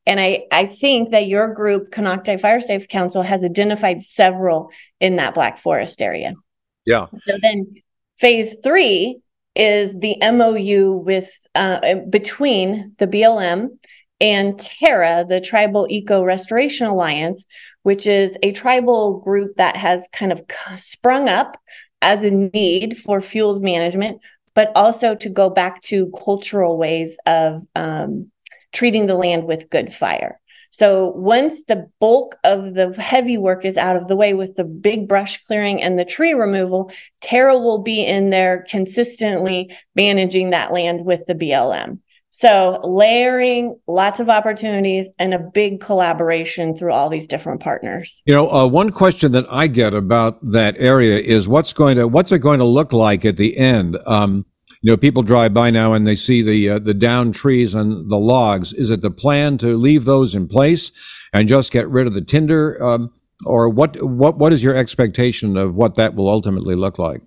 And 0.06 0.20
I, 0.20 0.44
I 0.52 0.66
think 0.66 1.10
that 1.10 1.26
your 1.26 1.52
group, 1.54 1.90
Konocti 1.90 2.40
Fire 2.40 2.60
Safe 2.60 2.86
Council, 2.88 3.22
has 3.22 3.42
identified 3.42 4.02
several 4.02 4.70
in 5.00 5.16
that 5.16 5.34
Black 5.34 5.58
Forest 5.58 6.00
area. 6.00 6.34
Yeah. 6.84 7.06
So 7.20 7.36
then 7.42 7.74
phase 8.18 8.56
three 8.62 9.20
is 9.54 9.92
the 9.98 10.16
MOU 10.20 10.92
with 11.04 11.30
uh, 11.54 11.96
between 12.08 12.94
the 12.98 13.06
BLM 13.06 13.78
and 14.20 14.58
TERA, 14.58 15.26
the 15.28 15.40
Tribal 15.40 15.86
Eco 15.90 16.22
Restoration 16.22 16.86
Alliance, 16.86 17.44
which 17.82 18.06
is 18.06 18.36
a 18.42 18.52
tribal 18.52 19.20
group 19.20 19.56
that 19.56 19.76
has 19.76 20.06
kind 20.12 20.32
of 20.32 20.42
sprung 20.76 21.28
up 21.28 21.58
as 22.00 22.24
a 22.24 22.30
need 22.30 22.98
for 22.98 23.20
fuels 23.20 23.60
management, 23.60 24.20
but 24.54 24.70
also 24.74 25.14
to 25.14 25.28
go 25.28 25.50
back 25.50 25.82
to 25.82 26.12
cultural 26.24 26.78
ways 26.78 27.16
of 27.26 27.62
um, 27.74 28.30
treating 28.72 29.06
the 29.06 29.14
land 29.14 29.44
with 29.44 29.70
good 29.70 29.92
fire. 29.92 30.40
So 30.72 31.12
once 31.14 31.62
the 31.68 31.90
bulk 32.00 32.36
of 32.44 32.74
the 32.74 32.94
heavy 32.98 33.36
work 33.36 33.64
is 33.64 33.76
out 33.76 33.96
of 33.96 34.08
the 34.08 34.16
way 34.16 34.32
with 34.32 34.56
the 34.56 34.64
big 34.64 35.06
brush 35.06 35.42
clearing 35.44 35.82
and 35.82 35.98
the 35.98 36.04
tree 36.04 36.32
removal, 36.32 36.90
TERA 37.20 37.58
will 37.58 37.82
be 37.82 38.04
in 38.04 38.30
there 38.30 38.64
consistently 38.68 39.76
managing 39.94 40.50
that 40.50 40.72
land 40.72 41.04
with 41.04 41.26
the 41.26 41.34
BLM. 41.34 41.98
So 42.30 42.80
layering, 42.82 43.78
lots 43.86 44.18
of 44.18 44.30
opportunities, 44.30 45.06
and 45.18 45.34
a 45.34 45.38
big 45.38 45.80
collaboration 45.80 46.74
through 46.76 46.92
all 46.92 47.10
these 47.10 47.26
different 47.26 47.60
partners. 47.60 48.22
You 48.24 48.32
know, 48.32 48.50
uh, 48.50 48.66
one 48.66 48.90
question 48.90 49.30
that 49.32 49.44
I 49.50 49.66
get 49.66 49.92
about 49.92 50.40
that 50.52 50.74
area 50.78 51.18
is 51.18 51.46
what's 51.46 51.74
going 51.74 51.98
to 51.98 52.08
what's 52.08 52.32
it 52.32 52.38
going 52.38 52.58
to 52.60 52.64
look 52.64 52.94
like 52.94 53.26
at 53.26 53.36
the 53.36 53.56
end? 53.58 53.98
Um, 54.06 54.46
you 54.82 54.90
know, 54.90 54.96
people 54.96 55.22
drive 55.22 55.54
by 55.54 55.70
now 55.70 55.94
and 55.94 56.06
they 56.06 56.16
see 56.16 56.42
the 56.42 56.70
uh, 56.70 56.78
the 56.80 56.92
down 56.92 57.32
trees 57.32 57.74
and 57.74 58.10
the 58.10 58.18
logs. 58.18 58.72
Is 58.72 58.90
it 58.90 59.00
the 59.00 59.12
plan 59.12 59.56
to 59.58 59.76
leave 59.76 60.04
those 60.04 60.34
in 60.34 60.48
place 60.48 60.90
and 61.32 61.48
just 61.48 61.70
get 61.70 61.88
rid 61.88 62.06
of 62.06 62.14
the 62.14 62.20
tinder, 62.20 62.82
um, 62.82 63.12
or 63.46 63.68
what? 63.68 63.96
What 64.02 64.38
what 64.38 64.52
is 64.52 64.62
your 64.62 64.76
expectation 64.76 65.56
of 65.56 65.76
what 65.76 65.94
that 65.94 66.16
will 66.16 66.28
ultimately 66.28 66.74
look 66.74 66.98
like? 66.98 67.22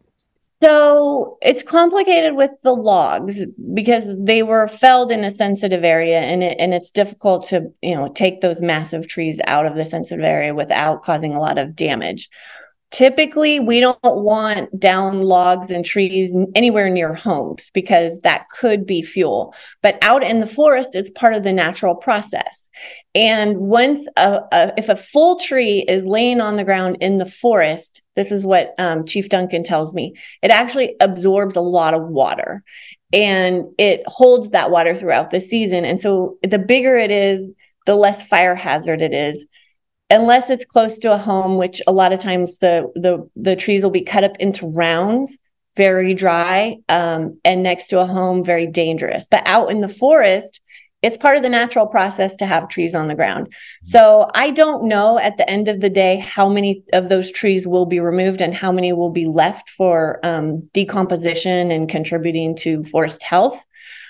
So 0.61 1.37
it's 1.41 1.63
complicated 1.63 2.35
with 2.35 2.51
the 2.63 2.73
logs 2.73 3.39
because 3.73 4.05
they 4.19 4.43
were 4.43 4.67
felled 4.67 5.11
in 5.11 5.23
a 5.23 5.31
sensitive 5.31 5.85
area, 5.85 6.19
and 6.19 6.43
it, 6.43 6.57
and 6.59 6.73
it's 6.73 6.91
difficult 6.91 7.47
to 7.47 7.71
you 7.81 7.95
know 7.95 8.09
take 8.09 8.41
those 8.41 8.59
massive 8.59 9.07
trees 9.07 9.39
out 9.47 9.65
of 9.65 9.75
the 9.75 9.85
sensitive 9.85 10.25
area 10.25 10.53
without 10.53 11.03
causing 11.03 11.33
a 11.33 11.39
lot 11.39 11.57
of 11.57 11.73
damage. 11.73 12.29
Typically, 12.91 13.59
we 13.59 13.79
don't 13.79 13.97
want 14.03 14.79
down 14.79 15.21
logs 15.21 15.69
and 15.69 15.83
trees 15.83 16.33
anywhere 16.55 16.89
near 16.89 17.13
homes 17.13 17.69
because 17.73 18.19
that 18.21 18.47
could 18.49 18.85
be 18.85 19.01
fuel. 19.01 19.53
But 19.81 19.97
out 20.01 20.23
in 20.23 20.39
the 20.39 20.45
forest, 20.45 20.95
it's 20.95 21.09
part 21.09 21.33
of 21.33 21.43
the 21.43 21.51
natural 21.51 21.95
process. 21.95 22.69
And 23.13 23.57
once 23.57 24.07
a, 24.17 24.41
a, 24.51 24.73
if 24.77 24.89
a 24.89 24.95
full 24.95 25.39
tree 25.39 25.85
is 25.87 26.05
laying 26.05 26.41
on 26.41 26.55
the 26.55 26.63
ground 26.63 26.97
in 27.01 27.17
the 27.17 27.25
forest, 27.25 28.01
this 28.15 28.31
is 28.31 28.45
what 28.45 28.73
um, 28.77 29.05
Chief 29.05 29.29
Duncan 29.29 29.63
tells 29.63 29.93
me, 29.93 30.13
it 30.41 30.51
actually 30.51 30.95
absorbs 30.99 31.55
a 31.55 31.61
lot 31.61 31.93
of 31.93 32.07
water 32.07 32.63
and 33.13 33.65
it 33.77 34.03
holds 34.07 34.51
that 34.51 34.71
water 34.71 34.95
throughout 34.95 35.31
the 35.31 35.39
season. 35.39 35.85
And 35.85 36.01
so 36.01 36.37
the 36.43 36.59
bigger 36.59 36.95
it 36.95 37.11
is, 37.11 37.49
the 37.85 37.95
less 37.95 38.25
fire 38.27 38.55
hazard 38.55 39.01
it 39.01 39.13
is. 39.13 39.45
Unless 40.09 40.49
it's 40.49 40.65
close 40.65 40.99
to 40.99 41.11
a 41.11 41.17
home, 41.17 41.57
which 41.57 41.81
a 41.87 41.91
lot 41.91 42.13
of 42.13 42.19
times 42.19 42.57
the 42.59 42.91
the 42.95 43.27
the 43.35 43.55
trees 43.55 43.83
will 43.83 43.91
be 43.91 44.03
cut 44.03 44.23
up 44.23 44.37
into 44.39 44.67
rounds, 44.67 45.37
very 45.75 46.13
dry, 46.13 46.77
um, 46.89 47.39
and 47.43 47.63
next 47.63 47.87
to 47.87 47.99
a 47.99 48.05
home, 48.05 48.43
very 48.43 48.67
dangerous. 48.67 49.25
But 49.29 49.47
out 49.47 49.71
in 49.71 49.81
the 49.81 49.89
forest, 49.89 50.61
it's 51.05 51.17
part 51.17 51.37
of 51.37 51.43
the 51.43 51.49
natural 51.49 51.85
process 51.85 52.35
to 52.37 52.47
have 52.47 52.67
trees 52.67 52.95
on 52.95 53.07
the 53.07 53.15
ground. 53.15 53.53
So 53.83 54.27
I 54.33 54.49
don't 54.49 54.85
know 54.85 55.19
at 55.19 55.37
the 55.37 55.47
end 55.47 55.67
of 55.67 55.79
the 55.79 55.89
day 55.89 56.17
how 56.17 56.49
many 56.49 56.83
of 56.93 57.09
those 57.09 57.31
trees 57.31 57.67
will 57.67 57.85
be 57.85 57.99
removed 57.99 58.41
and 58.41 58.55
how 58.55 58.71
many 58.71 58.91
will 58.91 59.11
be 59.11 59.27
left 59.27 59.69
for 59.69 60.19
um, 60.23 60.67
decomposition 60.73 61.69
and 61.69 61.87
contributing 61.87 62.55
to 62.57 62.83
forest 62.85 63.21
health. 63.21 63.63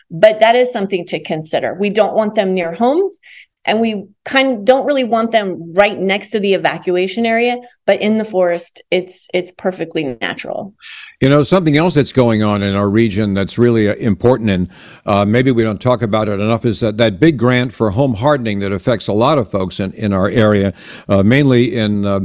But 0.09 0.39
that 0.39 0.55
is 0.55 0.71
something 0.71 1.05
to 1.07 1.19
consider. 1.21 1.73
We 1.73 1.89
don't 1.89 2.15
want 2.15 2.35
them 2.35 2.53
near 2.53 2.71
homes 2.71 3.19
and 3.65 3.81
we 3.81 4.07
kind 4.23 4.57
of 4.57 4.65
don't 4.65 4.85
really 4.85 5.03
want 5.03 5.31
them 5.31 5.73
right 5.73 5.99
next 5.99 6.29
to 6.29 6.39
the 6.39 6.53
evacuation 6.53 7.25
area 7.25 7.57
but 7.85 7.99
in 8.01 8.17
the 8.17 8.25
forest 8.25 8.81
it's 8.91 9.27
it's 9.33 9.51
perfectly 9.57 10.17
natural 10.21 10.73
you 11.21 11.29
know 11.29 11.43
something 11.43 11.77
else 11.77 11.93
that's 11.93 12.13
going 12.13 12.43
on 12.43 12.61
in 12.63 12.75
our 12.75 12.89
region 12.89 13.33
that's 13.33 13.57
really 13.57 13.89
uh, 13.89 13.95
important 13.95 14.49
and 14.49 14.69
uh, 15.05 15.25
maybe 15.25 15.51
we 15.51 15.63
don't 15.63 15.81
talk 15.81 16.01
about 16.01 16.27
it 16.27 16.39
enough 16.39 16.65
is 16.65 16.79
that 16.79 16.97
that 16.97 17.19
big 17.19 17.37
grant 17.37 17.73
for 17.73 17.91
home 17.91 18.13
hardening 18.13 18.59
that 18.59 18.71
affects 18.71 19.07
a 19.07 19.13
lot 19.13 19.37
of 19.37 19.49
folks 19.49 19.79
in, 19.79 19.91
in 19.93 20.13
our 20.13 20.29
area 20.29 20.73
uh, 21.09 21.23
mainly 21.23 21.75
in 21.75 22.05
uh, 22.05 22.19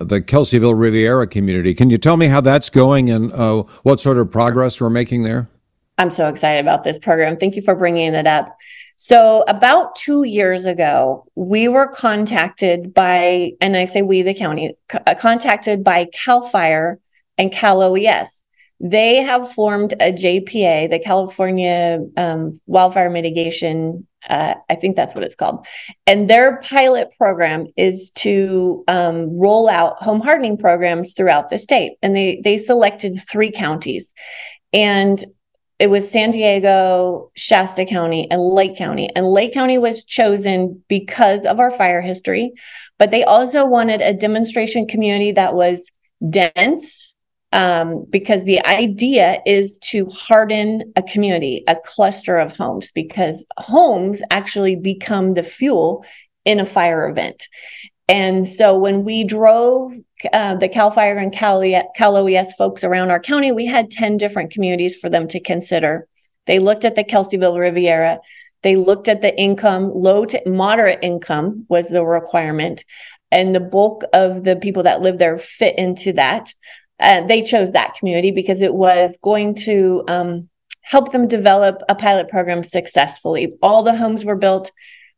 the 0.00 0.20
Kelseyville 0.20 0.78
Riviera 0.78 1.26
community. 1.26 1.72
Can 1.72 1.88
you 1.88 1.96
tell 1.96 2.18
me 2.18 2.26
how 2.26 2.42
that's 2.42 2.68
going 2.68 3.10
and 3.10 3.32
uh, 3.32 3.62
what 3.82 3.98
sort 3.98 4.18
of 4.18 4.30
progress 4.30 4.78
we're 4.78 4.90
making 4.90 5.22
there? 5.22 5.48
I'm 5.98 6.10
so 6.10 6.28
excited 6.28 6.60
about 6.60 6.84
this 6.84 6.98
program. 6.98 7.38
Thank 7.38 7.56
you 7.56 7.62
for 7.62 7.74
bringing 7.74 8.14
it 8.14 8.26
up. 8.26 8.54
So, 8.98 9.44
about 9.46 9.94
two 9.94 10.24
years 10.24 10.64
ago, 10.64 11.26
we 11.34 11.68
were 11.68 11.86
contacted 11.86 12.94
by, 12.94 13.52
and 13.60 13.76
I 13.76 13.84
say 13.84 14.00
we, 14.02 14.22
the 14.22 14.34
county, 14.34 14.74
uh, 14.92 15.14
contacted 15.14 15.84
by 15.84 16.06
CAL 16.06 16.48
FIRE 16.48 16.98
and 17.36 17.52
Cal 17.52 17.82
OES. 17.82 18.42
They 18.80 19.16
have 19.16 19.52
formed 19.52 19.92
a 19.94 20.12
JPA, 20.12 20.90
the 20.90 20.98
California 20.98 22.00
um, 22.16 22.60
Wildfire 22.66 23.10
Mitigation, 23.10 24.06
uh, 24.28 24.54
I 24.68 24.74
think 24.74 24.96
that's 24.96 25.14
what 25.14 25.24
it's 25.24 25.34
called. 25.34 25.66
And 26.06 26.28
their 26.28 26.58
pilot 26.62 27.10
program 27.16 27.66
is 27.76 28.10
to 28.12 28.84
um, 28.88 29.38
roll 29.38 29.68
out 29.68 30.02
home 30.02 30.20
hardening 30.20 30.58
programs 30.58 31.14
throughout 31.14 31.48
the 31.48 31.58
state. 31.58 31.92
And 32.02 32.14
they 32.14 32.40
they 32.42 32.58
selected 32.58 33.20
three 33.28 33.52
counties. 33.52 34.12
And 34.72 35.24
it 35.78 35.88
was 35.88 36.10
San 36.10 36.30
Diego, 36.30 37.30
Shasta 37.34 37.84
County, 37.84 38.30
and 38.30 38.40
Lake 38.40 38.76
County. 38.76 39.10
And 39.14 39.26
Lake 39.26 39.52
County 39.52 39.78
was 39.78 40.04
chosen 40.04 40.82
because 40.88 41.44
of 41.44 41.60
our 41.60 41.70
fire 41.70 42.00
history, 42.00 42.52
but 42.98 43.10
they 43.10 43.24
also 43.24 43.66
wanted 43.66 44.00
a 44.00 44.14
demonstration 44.14 44.86
community 44.86 45.32
that 45.32 45.54
was 45.54 45.90
dense. 46.28 47.14
Um, 47.52 48.04
because 48.10 48.42
the 48.44 48.66
idea 48.66 49.40
is 49.46 49.78
to 49.78 50.06
harden 50.06 50.92
a 50.96 51.02
community, 51.02 51.62
a 51.68 51.76
cluster 51.76 52.36
of 52.36 52.54
homes, 52.54 52.90
because 52.90 53.46
homes 53.56 54.20
actually 54.30 54.76
become 54.76 55.32
the 55.32 55.44
fuel 55.44 56.04
in 56.44 56.60
a 56.60 56.66
fire 56.66 57.08
event. 57.08 57.48
And 58.08 58.46
so 58.48 58.78
when 58.78 59.04
we 59.04 59.24
drove 59.24 59.92
uh, 60.32 60.54
the 60.56 60.68
Cal 60.68 60.90
Fire 60.90 61.16
and 61.16 61.32
Cal, 61.32 61.62
Cal 61.96 62.16
OES 62.16 62.52
folks 62.52 62.84
around 62.84 63.10
our 63.10 63.20
county, 63.20 63.52
we 63.52 63.66
had 63.66 63.90
10 63.90 64.16
different 64.16 64.52
communities 64.52 64.96
for 64.96 65.08
them 65.08 65.28
to 65.28 65.40
consider. 65.40 66.06
They 66.46 66.60
looked 66.60 66.84
at 66.84 66.94
the 66.94 67.04
Kelseyville 67.04 67.58
Riviera. 67.58 68.20
They 68.62 68.76
looked 68.76 69.08
at 69.08 69.22
the 69.22 69.36
income, 69.36 69.92
low 69.92 70.24
to 70.24 70.48
moderate 70.48 71.00
income 71.02 71.66
was 71.68 71.88
the 71.88 72.04
requirement. 72.04 72.84
And 73.32 73.54
the 73.54 73.60
bulk 73.60 74.04
of 74.12 74.44
the 74.44 74.56
people 74.56 74.84
that 74.84 75.02
live 75.02 75.18
there 75.18 75.38
fit 75.38 75.78
into 75.78 76.12
that. 76.12 76.54
Uh, 76.98 77.26
they 77.26 77.42
chose 77.42 77.72
that 77.72 77.94
community 77.94 78.30
because 78.30 78.62
it 78.62 78.72
was 78.72 79.16
going 79.20 79.56
to 79.56 80.04
um, 80.08 80.48
help 80.80 81.12
them 81.12 81.28
develop 81.28 81.82
a 81.88 81.94
pilot 81.94 82.28
program 82.28 82.62
successfully. 82.62 83.54
All 83.60 83.82
the 83.82 83.96
homes 83.96 84.24
were 84.24 84.36
built 84.36 84.70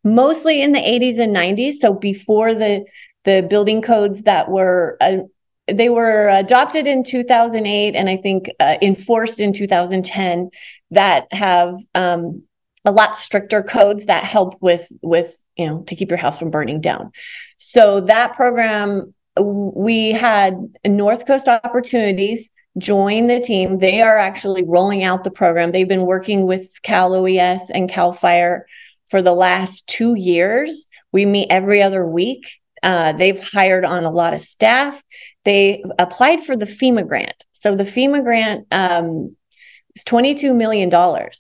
mostly 0.04 0.62
in 0.62 0.72
the 0.72 0.80
80s 0.80 1.18
and 1.18 1.34
90s. 1.34 1.74
So 1.74 1.92
before 1.92 2.54
the 2.54 2.86
the 3.24 3.46
building 3.48 3.82
codes 3.82 4.22
that 4.22 4.50
were 4.50 4.96
uh, 5.00 5.18
they 5.66 5.90
were 5.90 6.28
adopted 6.30 6.86
in 6.86 7.04
2008 7.04 7.94
and 7.94 8.08
I 8.08 8.16
think 8.16 8.50
uh, 8.58 8.76
enforced 8.80 9.38
in 9.38 9.52
2010 9.52 10.50
that 10.92 11.30
have 11.32 11.74
um, 11.94 12.42
a 12.84 12.90
lot 12.90 13.16
stricter 13.16 13.62
codes 13.62 14.06
that 14.06 14.24
help 14.24 14.56
with 14.60 14.90
with 15.02 15.36
you 15.56 15.66
know 15.66 15.82
to 15.82 15.96
keep 15.96 16.10
your 16.10 16.18
house 16.18 16.38
from 16.38 16.50
burning 16.50 16.80
down. 16.80 17.12
So 17.56 18.00
that 18.02 18.34
program 18.34 19.14
we 19.40 20.10
had 20.10 20.54
North 20.84 21.26
Coast 21.26 21.48
Opportunities 21.48 22.50
join 22.78 23.26
the 23.26 23.40
team. 23.40 23.78
They 23.78 24.02
are 24.02 24.16
actually 24.16 24.64
rolling 24.64 25.04
out 25.04 25.24
the 25.24 25.30
program. 25.30 25.72
They've 25.72 25.88
been 25.88 26.06
working 26.06 26.46
with 26.46 26.80
Cal 26.82 27.14
OES 27.14 27.70
and 27.70 27.88
Cal 27.88 28.12
Fire 28.12 28.66
for 29.08 29.22
the 29.22 29.34
last 29.34 29.86
two 29.86 30.14
years. 30.14 30.86
We 31.12 31.24
meet 31.26 31.48
every 31.50 31.82
other 31.82 32.06
week. 32.06 32.46
Uh, 32.82 33.12
they've 33.12 33.42
hired 33.42 33.84
on 33.84 34.04
a 34.04 34.10
lot 34.10 34.34
of 34.34 34.40
staff. 34.40 35.02
They 35.44 35.82
applied 35.98 36.44
for 36.44 36.56
the 36.56 36.66
FEMA 36.66 37.06
grant. 37.06 37.44
So 37.52 37.74
the 37.74 37.84
FEMA 37.84 38.22
grant 38.22 38.66
um, 38.70 39.36
It's 39.94 40.04
$22 40.04 40.54
million. 40.54 40.92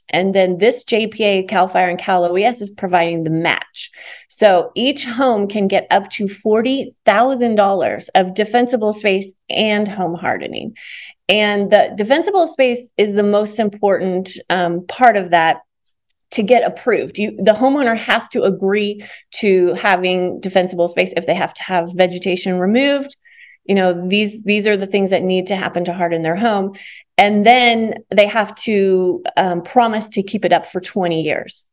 And 0.08 0.34
then 0.34 0.58
this 0.58 0.84
JPA, 0.84 1.46
CAL 1.48 1.68
FIRE, 1.68 1.90
and 1.90 1.98
Cal 1.98 2.24
OES 2.24 2.60
is 2.60 2.72
providing 2.72 3.22
the 3.22 3.30
match. 3.30 3.92
So 4.28 4.72
each 4.74 5.04
home 5.04 5.46
can 5.46 5.68
get 5.68 5.86
up 5.90 6.10
to 6.10 6.26
$40,000 6.26 8.08
of 8.16 8.34
defensible 8.34 8.92
space 8.92 9.32
and 9.48 9.86
home 9.86 10.14
hardening. 10.14 10.76
And 11.28 11.70
the 11.70 11.92
defensible 11.94 12.48
space 12.48 12.88
is 12.96 13.14
the 13.14 13.22
most 13.22 13.60
important 13.60 14.32
um, 14.50 14.86
part 14.86 15.16
of 15.16 15.30
that 15.30 15.58
to 16.30 16.42
get 16.42 16.64
approved. 16.64 17.18
You, 17.18 17.36
the 17.42 17.52
homeowner 17.52 17.96
has 17.96 18.22
to 18.32 18.42
agree 18.42 19.04
to 19.36 19.74
having 19.74 20.40
defensible 20.40 20.88
space 20.88 21.12
if 21.16 21.26
they 21.26 21.34
have 21.34 21.54
to 21.54 21.62
have 21.62 21.92
vegetation 21.94 22.58
removed. 22.58 23.16
You 23.64 23.74
know, 23.74 24.08
these 24.08 24.42
these 24.44 24.66
are 24.66 24.76
the 24.76 24.86
things 24.86 25.10
that 25.10 25.22
need 25.22 25.48
to 25.48 25.56
happen 25.56 25.84
to 25.84 25.92
harden 25.92 26.22
their 26.22 26.36
home, 26.36 26.72
and 27.18 27.44
then 27.44 27.94
they 28.10 28.26
have 28.26 28.54
to 28.56 29.22
um, 29.36 29.62
promise 29.62 30.08
to 30.08 30.22
keep 30.22 30.44
it 30.44 30.52
up 30.52 30.70
for 30.70 30.80
20 30.80 31.22
years. 31.22 31.66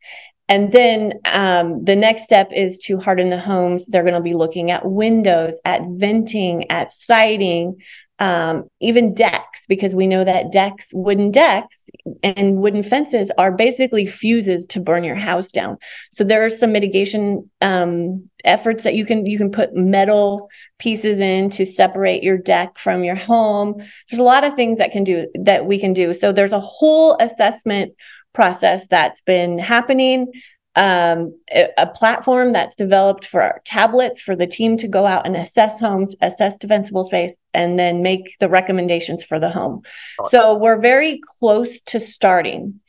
And 0.47 0.71
then 0.71 1.13
um, 1.25 1.83
the 1.85 1.95
next 1.95 2.24
step 2.24 2.51
is 2.53 2.77
to 2.79 3.00
harden 3.00 3.29
the 3.29 3.39
homes. 3.39 3.85
They're 3.88 4.03
going 4.03 4.13
to 4.13 4.21
be 4.21 4.35
looking 4.35 4.69
at 4.71 4.85
windows, 4.85 5.55
at 5.65 5.81
venting, 5.88 6.69
at 6.69 6.93
siding, 6.93 7.77
um, 8.19 8.69
even 8.79 9.13
decks, 9.13 9.65
because 9.67 9.93
we 9.93 10.07
know 10.07 10.24
that 10.24 10.51
decks, 10.51 10.88
wooden 10.93 11.31
decks, 11.31 11.77
and 12.24 12.57
wooden 12.57 12.84
fences 12.84 13.29
are 13.38 13.51
basically 13.51 14.07
fuses 14.07 14.65
to 14.67 14.79
burn 14.79 15.03
your 15.03 15.15
house 15.15 15.51
down. 15.51 15.77
So 16.12 16.24
there 16.24 16.45
are 16.45 16.50
some 16.50 16.72
mitigation 16.72 17.50
um, 17.62 18.29
efforts 18.43 18.84
that 18.84 18.95
you 18.95 19.05
can 19.05 19.25
you 19.25 19.38
can 19.38 19.51
put 19.51 19.75
metal 19.75 20.50
pieces 20.79 21.19
in 21.19 21.50
to 21.51 21.65
separate 21.65 22.24
your 22.24 22.38
deck 22.38 22.77
from 22.77 23.03
your 23.03 23.15
home. 23.15 23.75
There's 24.10 24.19
a 24.19 24.24
lot 24.24 24.45
of 24.45 24.55
things 24.55 24.77
that 24.77 24.91
can 24.91 25.03
do 25.03 25.27
that 25.43 25.65
we 25.65 25.79
can 25.79 25.93
do. 25.93 26.13
So 26.13 26.31
there's 26.31 26.53
a 26.53 26.60
whole 26.60 27.17
assessment 27.19 27.93
process 28.34 28.86
that's 28.89 29.22
been 29.22 29.57
happening 29.57 30.31
um, 30.75 31.39
a, 31.50 31.88
platform 31.88 32.51
that's 32.51 32.75
developed 32.75 33.25
for 33.25 33.41
our 33.41 33.62
tablets 33.63 34.22
for 34.22 34.36
the 34.36 34.48
team 34.48 34.77
to 34.77 34.89
go 34.89 35.05
out 35.05 35.25
and 35.25 35.36
assess 35.36 35.79
homes, 35.79 36.15
assess 36.22 36.58
defensible 36.58 37.05
space, 37.05 37.34
and 37.53 37.79
then 37.79 38.01
make 38.01 38.36
the 38.39 38.50
recommendations 38.50 39.24
for 39.24 39.39
the 39.39 39.50
home. 39.50 39.84
So 40.29 40.55
we're 40.55 40.79
very 40.79 41.22
close 41.39 41.82
to 41.84 42.01
starting. 42.01 42.82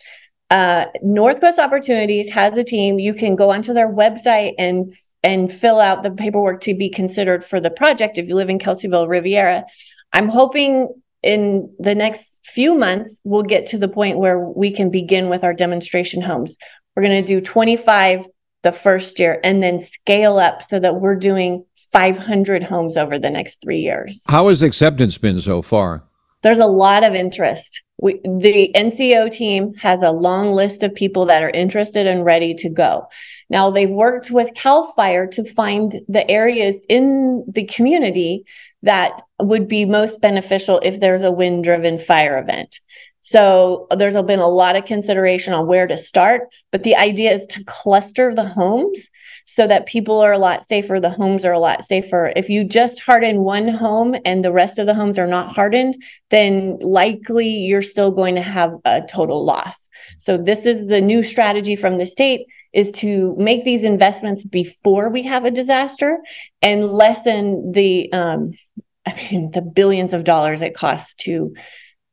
Uh, 0.50 0.86
Northwest 1.00 1.60
Opportunities 1.60 2.32
has 2.32 2.54
a 2.54 2.64
team. 2.64 2.98
You 2.98 3.14
can 3.14 3.36
go 3.36 3.50
onto 3.50 3.72
their 3.72 3.92
website 3.92 4.54
and 4.58 4.94
and 5.22 5.52
fill 5.52 5.80
out 5.80 6.02
the 6.04 6.10
paperwork 6.10 6.60
to 6.62 6.74
be 6.74 6.88
considered 6.88 7.44
for 7.44 7.60
the 7.60 7.70
project 7.70 8.18
if 8.18 8.28
you 8.28 8.36
live 8.36 8.50
in 8.50 8.58
Kelseyville 8.58 9.08
Riviera. 9.08 9.64
I'm 10.12 10.28
hoping 10.28 10.88
in 11.22 11.74
the 11.80 11.96
next 11.96 12.38
few 12.44 12.76
months 12.76 13.20
we'll 13.24 13.42
get 13.42 13.66
to 13.66 13.78
the 13.78 13.88
point 13.88 14.18
where 14.18 14.38
we 14.38 14.70
can 14.70 14.90
begin 14.90 15.28
with 15.28 15.42
our 15.42 15.52
demonstration 15.52 16.22
homes 16.22 16.56
we're 16.96 17.02
going 17.02 17.22
to 17.22 17.26
do 17.26 17.40
25 17.40 18.26
the 18.62 18.72
first 18.72 19.18
year 19.18 19.38
and 19.44 19.62
then 19.62 19.80
scale 19.80 20.38
up 20.38 20.62
so 20.68 20.80
that 20.80 20.96
we're 20.96 21.14
doing 21.14 21.64
500 21.92 22.62
homes 22.62 22.96
over 22.96 23.18
the 23.18 23.30
next 23.30 23.60
three 23.62 23.80
years. 23.80 24.22
How 24.28 24.48
has 24.48 24.62
acceptance 24.62 25.18
been 25.18 25.38
so 25.38 25.62
far? 25.62 26.04
There's 26.42 26.58
a 26.58 26.66
lot 26.66 27.04
of 27.04 27.14
interest. 27.14 27.82
We, 27.98 28.20
the 28.24 28.72
NCO 28.74 29.30
team 29.30 29.74
has 29.74 30.02
a 30.02 30.10
long 30.10 30.52
list 30.52 30.82
of 30.82 30.94
people 30.94 31.26
that 31.26 31.42
are 31.42 31.50
interested 31.50 32.06
and 32.06 32.24
ready 32.24 32.54
to 32.54 32.68
go. 32.68 33.06
Now, 33.48 33.70
they've 33.70 33.88
worked 33.88 34.30
with 34.30 34.54
CAL 34.54 34.92
FIRE 34.94 35.28
to 35.28 35.44
find 35.54 36.00
the 36.08 36.28
areas 36.30 36.76
in 36.88 37.44
the 37.48 37.64
community 37.64 38.44
that 38.82 39.22
would 39.40 39.68
be 39.68 39.84
most 39.84 40.20
beneficial 40.20 40.80
if 40.82 41.00
there's 41.00 41.22
a 41.22 41.32
wind 41.32 41.64
driven 41.64 41.98
fire 41.98 42.38
event. 42.38 42.80
So 43.28 43.88
there's 43.90 44.14
been 44.22 44.38
a 44.38 44.46
lot 44.48 44.76
of 44.76 44.84
consideration 44.84 45.52
on 45.52 45.66
where 45.66 45.88
to 45.88 45.96
start, 45.96 46.42
but 46.70 46.84
the 46.84 46.94
idea 46.94 47.34
is 47.34 47.44
to 47.48 47.64
cluster 47.64 48.32
the 48.32 48.44
homes 48.44 49.10
so 49.46 49.66
that 49.66 49.86
people 49.86 50.20
are 50.20 50.30
a 50.30 50.38
lot 50.38 50.68
safer. 50.68 51.00
The 51.00 51.10
homes 51.10 51.44
are 51.44 51.52
a 51.52 51.58
lot 51.58 51.84
safer. 51.84 52.32
If 52.36 52.48
you 52.48 52.62
just 52.62 53.00
harden 53.00 53.40
one 53.40 53.66
home 53.66 54.14
and 54.24 54.44
the 54.44 54.52
rest 54.52 54.78
of 54.78 54.86
the 54.86 54.94
homes 54.94 55.18
are 55.18 55.26
not 55.26 55.50
hardened, 55.52 55.96
then 56.30 56.78
likely 56.82 57.48
you're 57.48 57.82
still 57.82 58.12
going 58.12 58.36
to 58.36 58.42
have 58.42 58.74
a 58.84 59.02
total 59.02 59.44
loss. 59.44 59.88
So 60.20 60.38
this 60.38 60.64
is 60.64 60.86
the 60.86 61.00
new 61.00 61.24
strategy 61.24 61.74
from 61.74 61.98
the 61.98 62.06
state 62.06 62.46
is 62.72 62.92
to 62.92 63.34
make 63.38 63.64
these 63.64 63.82
investments 63.82 64.44
before 64.44 65.08
we 65.08 65.22
have 65.24 65.44
a 65.44 65.50
disaster 65.50 66.18
and 66.62 66.86
lessen 66.86 67.72
the 67.72 68.12
um, 68.12 68.52
I 69.06 69.14
mean 69.32 69.50
the 69.50 69.62
billions 69.62 70.12
of 70.12 70.22
dollars 70.22 70.62
it 70.62 70.74
costs 70.74 71.16
to 71.24 71.54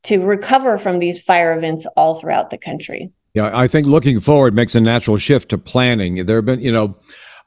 to 0.03 0.19
recover 0.19 0.77
from 0.77 0.99
these 0.99 1.19
fire 1.19 1.57
events 1.57 1.85
all 1.95 2.15
throughout 2.15 2.49
the 2.49 2.57
country. 2.57 3.11
Yeah, 3.33 3.49
I 3.57 3.67
think 3.67 3.87
looking 3.87 4.19
forward 4.19 4.53
makes 4.53 4.75
a 4.75 4.81
natural 4.81 5.17
shift 5.17 5.49
to 5.49 5.57
planning. 5.57 6.25
There 6.25 6.35
have 6.35 6.45
been, 6.45 6.59
you 6.59 6.71
know, 6.71 6.95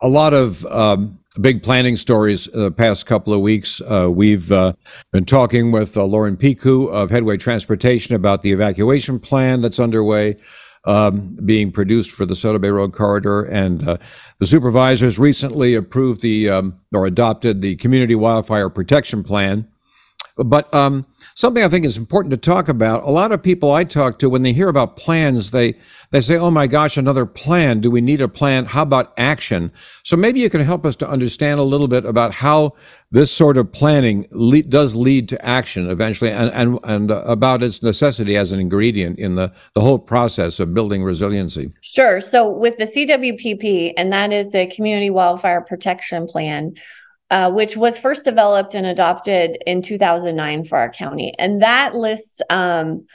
a 0.01 0.09
lot 0.09 0.35
of 0.35 0.64
um, 0.66 1.19
big 1.40 1.62
planning 1.62 1.97
stories 1.97 2.47
the 2.47 2.73
past 2.73 3.07
couple 3.07 3.33
of 3.33 3.40
weeks. 3.40 3.81
Uh, 3.83 4.11
we've 4.11 4.51
uh, 4.51 4.73
been 5.12 5.25
talking 5.25 5.71
with 5.71 5.97
uh, 5.97 6.05
Lauren 6.05 6.37
Piku 6.37 6.90
of 6.90 7.11
Headway 7.11 7.37
Transportation 7.37 8.14
about 8.14 8.42
the 8.42 8.53
evacuation 8.53 9.21
plan 9.21 9.61
that's 9.61 9.79
underway. 9.79 10.37
Um, 10.88 11.37
being 11.45 11.73
produced 11.73 12.12
for 12.12 12.25
the 12.25 12.37
Soda 12.37 12.61
Bay 12.61 12.69
Road 12.69 12.92
corridor, 12.92 13.42
and 13.47 13.88
uh, 13.88 13.97
the 14.38 14.47
supervisors 14.47 15.19
recently 15.19 15.75
approved 15.75 16.23
the 16.23 16.49
um, 16.49 16.79
or 16.95 17.07
adopted 17.07 17.61
the 17.61 17.75
Community 17.75 18.14
Wildfire 18.14 18.71
Protection 18.71 19.25
Plan. 19.25 19.69
But 20.37 20.72
um, 20.75 21.07
something 21.35 21.64
I 21.64 21.68
think 21.68 21.87
is 21.87 21.96
important 21.96 22.31
to 22.33 22.37
talk 22.37 22.68
about. 22.68 23.05
A 23.05 23.11
lot 23.11 23.33
of 23.33 23.42
people 23.42 23.72
I 23.72 23.85
talk 23.85 24.18
to, 24.18 24.29
when 24.29 24.42
they 24.42 24.53
hear 24.53 24.68
about 24.68 24.96
plans, 24.96 25.51
they 25.51 25.75
they 26.11 26.20
say, 26.20 26.37
"Oh 26.37 26.51
my 26.51 26.66
gosh, 26.66 26.99
another 26.99 27.25
plan! 27.25 27.81
Do 27.81 27.90
we 27.90 28.03
need 28.03 28.20
a 28.20 28.29
plan? 28.29 28.66
How 28.66 28.83
about 28.83 29.14
action?" 29.16 29.72
So 30.03 30.14
maybe 30.14 30.40
you 30.40 30.51
can 30.51 30.61
help 30.61 30.85
us 30.85 30.94
to 30.96 31.09
understand 31.09 31.59
a 31.59 31.62
little 31.62 31.88
bit 31.88 32.05
about 32.05 32.35
how 32.35 32.75
this 33.11 33.33
sort 33.33 33.57
of 33.57 33.72
planning 33.72 34.27
le- 34.31 34.62
does 34.62 34.94
lead 34.94 35.29
to 35.31 35.42
action 35.42 35.88
eventually, 35.88 36.31
and 36.31 36.51
and 36.51 36.79
and 36.85 37.11
uh, 37.11 37.22
about 37.27 37.62
its 37.62 37.83
necessity 37.83 38.37
as 38.37 38.53
an 38.53 38.61
ingredient 38.61 39.18
in 39.18 39.37
the 39.37 39.51
the 39.72 39.81
whole 39.81 39.99
process 39.99 40.61
of 40.61 40.75
building 40.75 41.03
resiliency. 41.03 41.72
Sure. 41.81 42.20
So 42.20 42.51
with 42.51 42.77
the 42.77 42.87
CWPP, 42.87 43.94
and 43.96 44.12
that 44.12 44.35
is 44.35 44.51
the 44.51 44.66
Community 44.66 45.09
Wildfire 45.09 45.62
Protection 45.62 46.27
Plan 46.27 46.75
uh, 47.31 47.51
which 47.53 47.77
was 47.77 47.99
first 47.99 48.25
developed 48.25 48.75
and 48.75 48.87
adopted 48.87 49.59
in 49.67 49.83
2009 49.83 50.65
for 50.65 50.79
our 50.79 50.91
county. 50.91 51.35
And 51.39 51.62
that 51.62 51.95
lists 51.95 52.41
um, 52.51 53.07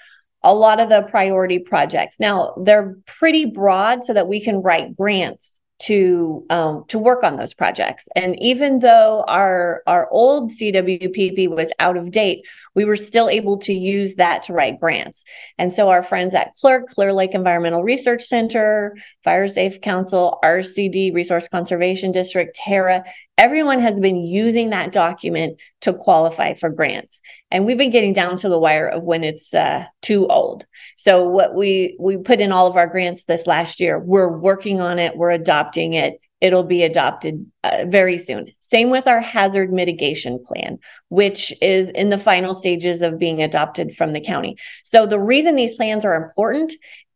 a 0.44 0.54
lot 0.54 0.80
of 0.80 0.90
the 0.90 1.04
priority 1.04 1.60
projects. 1.60 2.18
Now, 2.20 2.56
they're 2.62 2.98
pretty 3.06 3.46
broad 3.46 4.04
so 4.04 4.14
that 4.14 4.28
we 4.28 4.42
can 4.42 4.62
write 4.62 4.96
grants 4.96 5.51
to 5.82 6.46
um, 6.50 6.86
to 6.90 7.00
work 7.00 7.24
on 7.24 7.38
those 7.38 7.54
projects. 7.54 8.08
And 8.16 8.40
even 8.42 8.80
though 8.80 9.24
our 9.28 9.82
our 9.88 10.08
old 10.12 10.52
CWPP 10.52 11.50
was 11.50 11.70
out 11.80 11.98
of 11.98 12.12
date, 12.12 12.46
we 12.76 12.86
were 12.86 12.96
still 12.96 13.30
able 13.30 13.58
to 13.60 13.74
use 13.74 14.16
that 14.16 14.44
to 14.44 14.54
write 14.54 14.80
grants. 14.80 15.24
And 15.58 15.74
so 15.74 15.90
our 15.90 16.04
friends 16.04 16.36
at 16.36 16.54
CLERC, 16.56 16.88
Clear 16.90 17.14
Lake 17.14 17.34
Environmental 17.34 17.84
Research 17.84 18.24
Center, 18.24 18.96
Fire 19.24 19.48
Safe 19.48 19.82
Council, 19.82 20.40
RCD, 20.44 21.14
Resource 21.14 21.48
Conservation 21.48 22.12
District, 22.12 22.56
TERA, 22.56 23.04
everyone 23.38 23.80
has 23.80 24.00
been 24.00 24.18
using 24.18 24.70
that 24.70 24.92
document 24.92 25.60
to 25.82 25.94
qualify 25.94 26.54
for 26.54 26.70
grants. 26.70 27.22
And 27.50 27.66
we've 27.66 27.78
been 27.78 27.92
getting 27.92 28.14
down 28.14 28.38
to 28.38 28.50
the 28.50 28.60
wire 28.60 28.88
of 28.88 29.04
when 29.04 29.24
it's 29.24 29.54
uh, 29.54 29.86
too 30.02 30.28
old. 30.28 30.66
So 30.98 31.28
what 31.28 31.56
we 31.56 31.96
we 32.00 32.18
put 32.18 32.40
in 32.40 32.52
all 32.52 32.68
of 32.68 32.78
our 32.78 32.88
grants 32.88 33.26
this 33.26 33.48
last 33.48 33.80
year, 33.80 34.00
we're 34.00 34.30
working 34.30 34.80
on 34.80 35.00
it, 35.00 35.18
we're 35.18 35.32
adopting 35.32 35.94
it. 35.94 36.20
It'll 36.40 36.64
be 36.64 36.84
adopted 36.84 37.52
uh, 37.64 37.86
very 37.88 38.18
soon. 38.18 38.52
Same 38.72 38.90
with 38.90 39.06
our 39.06 39.20
hazard 39.20 39.72
mitigation 39.72 40.44
plan, 40.44 40.80
which 41.10 41.54
is 41.62 41.90
in 41.90 42.10
the 42.10 42.18
final 42.18 42.56
stages 42.56 43.02
of 43.02 43.20
being 43.20 43.42
adopted 43.42 43.96
from 43.96 44.14
the 44.14 44.22
county. 44.22 44.58
So 44.86 45.06
the 45.06 45.20
reason 45.20 45.56
these 45.56 45.76
plans 45.76 46.06
are 46.06 46.16
important 46.16 46.74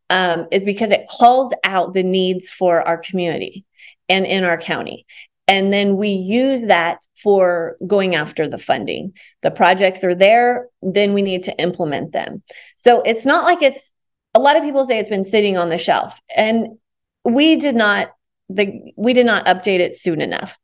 um, 0.10 0.48
is 0.52 0.64
because 0.64 0.92
it 0.92 1.08
calls 1.10 1.54
out 1.64 1.94
the 1.94 2.04
needs 2.04 2.50
for 2.50 2.82
our 2.82 2.98
community 2.98 3.66
and 4.10 4.26
in 4.26 4.44
our 4.44 4.58
county. 4.58 5.06
And 5.48 5.72
then 5.72 5.98
we 5.98 6.10
use 6.10 6.64
that 6.64 7.06
for 7.22 7.78
going 7.86 8.16
after 8.16 8.48
the 8.48 8.58
funding. 8.58 9.14
The 9.44 9.52
projects 9.52 10.04
are 10.04 10.16
there, 10.16 10.68
then 10.82 11.14
we 11.14 11.22
need 11.22 11.44
to 11.44 11.56
implement 11.58 12.14
them. 12.14 12.42
So 12.78 13.02
it's 13.02 13.26
not 13.26 13.44
like 13.44 13.62
it's 13.62 13.92
a 14.34 14.40
lot 14.40 14.58
of 14.58 14.64
people 14.64 14.86
say 14.86 15.00
it's 15.00 15.10
been 15.10 15.30
sitting 15.30 15.56
on 15.56 15.70
the 15.70 15.78
shelf. 15.78 16.20
And 16.36 16.78
we 17.24 17.58
did 17.58 17.76
not 17.76 18.12
the 18.50 18.94
we 18.96 19.14
did 19.14 19.26
not 19.26 19.46
update 19.46 19.80
it 19.80 20.00
soon 20.00 20.22
enough 20.22 20.60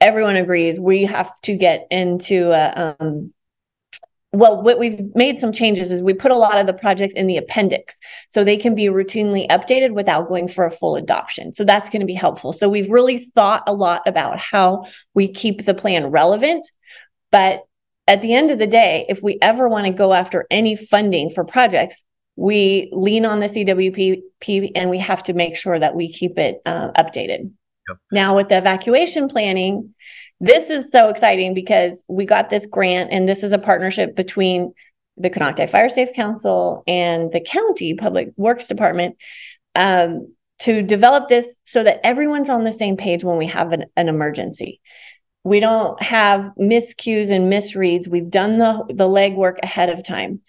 everyone 0.00 0.36
agrees 0.36 0.80
we 0.80 1.04
have 1.04 1.30
to 1.42 1.54
get 1.54 1.86
into 1.90 2.50
a, 2.50 2.96
um, 2.98 3.32
well 4.32 4.62
what 4.62 4.78
we've 4.78 5.14
made 5.14 5.38
some 5.38 5.52
changes 5.52 5.90
is 5.90 6.02
we 6.02 6.14
put 6.14 6.30
a 6.30 6.36
lot 6.36 6.58
of 6.58 6.66
the 6.66 6.72
projects 6.72 7.14
in 7.14 7.26
the 7.26 7.36
appendix 7.36 7.94
so 8.28 8.44
they 8.44 8.56
can 8.56 8.74
be 8.74 8.86
routinely 8.86 9.48
updated 9.48 9.92
without 9.92 10.28
going 10.28 10.48
for 10.48 10.64
a 10.64 10.70
full 10.70 10.96
adoption 10.96 11.54
so 11.54 11.64
that's 11.64 11.90
going 11.90 12.00
to 12.00 12.06
be 12.06 12.14
helpful 12.14 12.52
so 12.52 12.68
we've 12.68 12.90
really 12.90 13.18
thought 13.34 13.62
a 13.66 13.72
lot 13.72 14.02
about 14.06 14.38
how 14.38 14.84
we 15.14 15.28
keep 15.28 15.64
the 15.64 15.74
plan 15.74 16.06
relevant 16.06 16.66
but 17.30 17.64
at 18.06 18.22
the 18.22 18.34
end 18.34 18.50
of 18.50 18.58
the 18.58 18.66
day 18.66 19.06
if 19.08 19.22
we 19.22 19.38
ever 19.42 19.68
want 19.68 19.86
to 19.86 19.92
go 19.92 20.12
after 20.12 20.46
any 20.50 20.76
funding 20.76 21.30
for 21.30 21.44
projects 21.44 22.02
we 22.40 22.88
lean 22.92 23.26
on 23.26 23.40
the 23.40 23.48
CWPP 23.48 24.72
and 24.74 24.88
we 24.88 24.98
have 24.98 25.22
to 25.24 25.34
make 25.34 25.56
sure 25.56 25.78
that 25.78 25.94
we 25.94 26.10
keep 26.10 26.38
it 26.38 26.62
uh, 26.64 26.90
updated. 26.92 27.52
Yep. 27.86 27.98
Now, 28.12 28.36
with 28.36 28.48
the 28.48 28.56
evacuation 28.56 29.28
planning, 29.28 29.94
this 30.40 30.70
is 30.70 30.90
so 30.90 31.08
exciting 31.08 31.54
because 31.54 32.02
we 32.08 32.24
got 32.24 32.50
this 32.50 32.66
grant, 32.66 33.10
and 33.12 33.28
this 33.28 33.42
is 33.42 33.52
a 33.52 33.58
partnership 33.58 34.16
between 34.16 34.72
the 35.16 35.30
Konocti 35.30 35.68
Fire 35.68 35.90
Safe 35.90 36.14
Council 36.14 36.82
and 36.86 37.30
the 37.30 37.40
county 37.40 37.94
public 37.94 38.32
works 38.36 38.66
department 38.66 39.16
um, 39.74 40.34
to 40.60 40.82
develop 40.82 41.28
this 41.28 41.56
so 41.64 41.82
that 41.82 42.00
everyone's 42.04 42.48
on 42.48 42.64
the 42.64 42.72
same 42.72 42.96
page 42.96 43.22
when 43.22 43.36
we 43.36 43.46
have 43.46 43.72
an, 43.72 43.86
an 43.96 44.08
emergency. 44.08 44.80
We 45.44 45.60
don't 45.60 46.00
have 46.02 46.52
miscues 46.58 47.30
and 47.30 47.52
misreads. 47.52 48.08
We've 48.08 48.30
done 48.30 48.58
the, 48.58 48.84
the 48.88 49.08
legwork 49.08 49.58
ahead 49.62 49.90
of 49.90 50.04
time. 50.04 50.40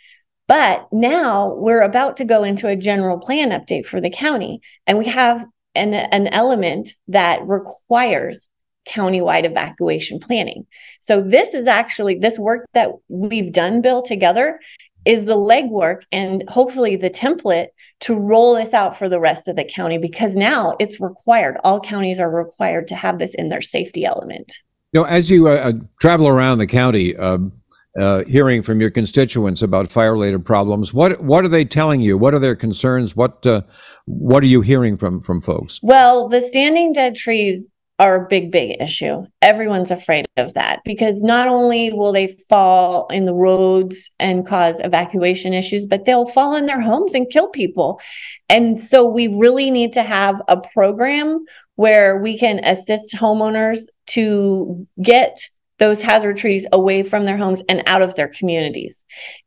But 0.48 0.88
now 0.92 1.54
we're 1.54 1.82
about 1.82 2.18
to 2.18 2.26
go 2.26 2.44
into 2.44 2.68
a 2.68 2.76
general 2.76 3.20
plan 3.20 3.52
update 3.52 3.86
for 3.86 4.02
the 4.02 4.10
county, 4.10 4.62
and 4.86 4.98
we 4.98 5.06
have 5.06 5.46
an, 5.76 5.94
an 5.94 6.28
element 6.28 6.94
that 7.08 7.48
requires 7.48 8.50
countywide 8.88 9.46
evacuation 9.46 10.20
planning. 10.20 10.66
So 11.02 11.22
this 11.22 11.54
is 11.54 11.68
actually 11.68 12.20
this 12.20 12.38
work 12.38 12.68
that 12.74 12.92
we've 13.08 13.52
done, 13.52 13.82
Bill, 13.82 14.02
together 14.02 14.60
is 15.06 15.26
the 15.26 15.36
legwork 15.36 16.04
and 16.12 16.48
hopefully 16.48 16.96
the 16.96 17.10
template 17.10 17.68
to 18.02 18.16
roll 18.16 18.56
this 18.56 18.74
out 18.74 18.98
for 18.98 19.10
the 19.10 19.20
rest 19.20 19.48
of 19.48 19.56
the 19.56 19.64
county 19.64 19.98
because 19.98 20.36
now 20.36 20.76
it's 20.80 21.00
required. 21.00 21.58
All 21.64 21.80
counties 21.80 22.20
are 22.20 22.30
required 22.30 22.88
to 22.90 22.96
have 22.96 23.20
this 23.20 23.34
in 23.36 23.50
their 23.50 23.62
safety 23.62 24.06
element. 24.06 24.54
You 24.94 25.02
know, 25.02 25.08
as 25.08 25.32
you 25.32 25.48
uh, 25.48 25.52
uh 25.52 25.74
travel 26.00 26.28
around 26.28 26.58
the 26.58 26.68
county, 26.68 27.16
um, 27.18 27.54
uh, 28.00 28.24
hearing 28.26 28.62
from 28.62 28.80
your 28.80 28.90
constituents 28.90 29.62
about 29.62 29.90
fire-related 29.90 30.46
problems, 30.46 30.94
what 30.94 31.22
what 31.22 31.44
are 31.44 31.50
they 31.50 31.66
telling 31.66 32.02
you? 32.02 32.18
What 32.18 32.34
are 32.34 32.40
their 32.40 32.56
concerns? 32.56 33.16
What 33.16 33.46
uh, 33.46 33.62
what 34.06 34.44
are 34.44 34.48
you 34.48 34.62
hearing 34.62 34.98
from 34.98 35.22
from 35.22 35.42
folks? 35.42 35.80
Well, 35.82 36.30
the 36.30 36.42
standing 36.42 36.94
dead 36.94 37.16
trees 37.16 37.64
are 38.02 38.26
a 38.26 38.28
big, 38.28 38.52
big 38.52 38.82
issue. 38.82 39.24
Everyone's 39.44 39.92
afraid 39.92 40.26
of 40.36 40.56
that 40.56 40.80
because 40.86 41.22
not 41.22 41.48
only 41.48 41.94
will 41.94 42.12
they 42.12 42.36
fall 42.50 43.06
in 43.12 43.26
the 43.26 43.34
roads 43.34 44.10
and 44.18 44.46
cause 44.46 44.78
evacuation 44.80 45.54
issues, 45.54 45.86
but 45.86 46.04
they'll 46.04 46.26
fall 46.26 46.56
in 46.56 46.66
their 46.66 46.82
homes 46.82 47.14
and 47.14 47.30
kill 47.30 47.50
people. 47.50 48.02
And 48.50 48.82
so 48.82 49.08
we 49.08 49.28
really 49.28 49.70
need 49.70 49.94
to 49.94 50.02
have 50.02 50.42
a 50.48 50.60
program 50.60 51.46
where 51.76 52.18
we 52.18 52.40
can 52.40 52.66
assist 52.66 53.14
homeowners 53.14 53.82
to 54.08 54.88
get 55.00 55.40
those 55.78 56.02
hazard 56.02 56.38
trees 56.38 56.66
away 56.72 57.04
from 57.04 57.26
their 57.26 57.38
homes 57.38 57.62
and 57.70 57.84
out 57.86 58.02
of 58.02 58.16
their 58.16 58.30
communities. 58.30 59.04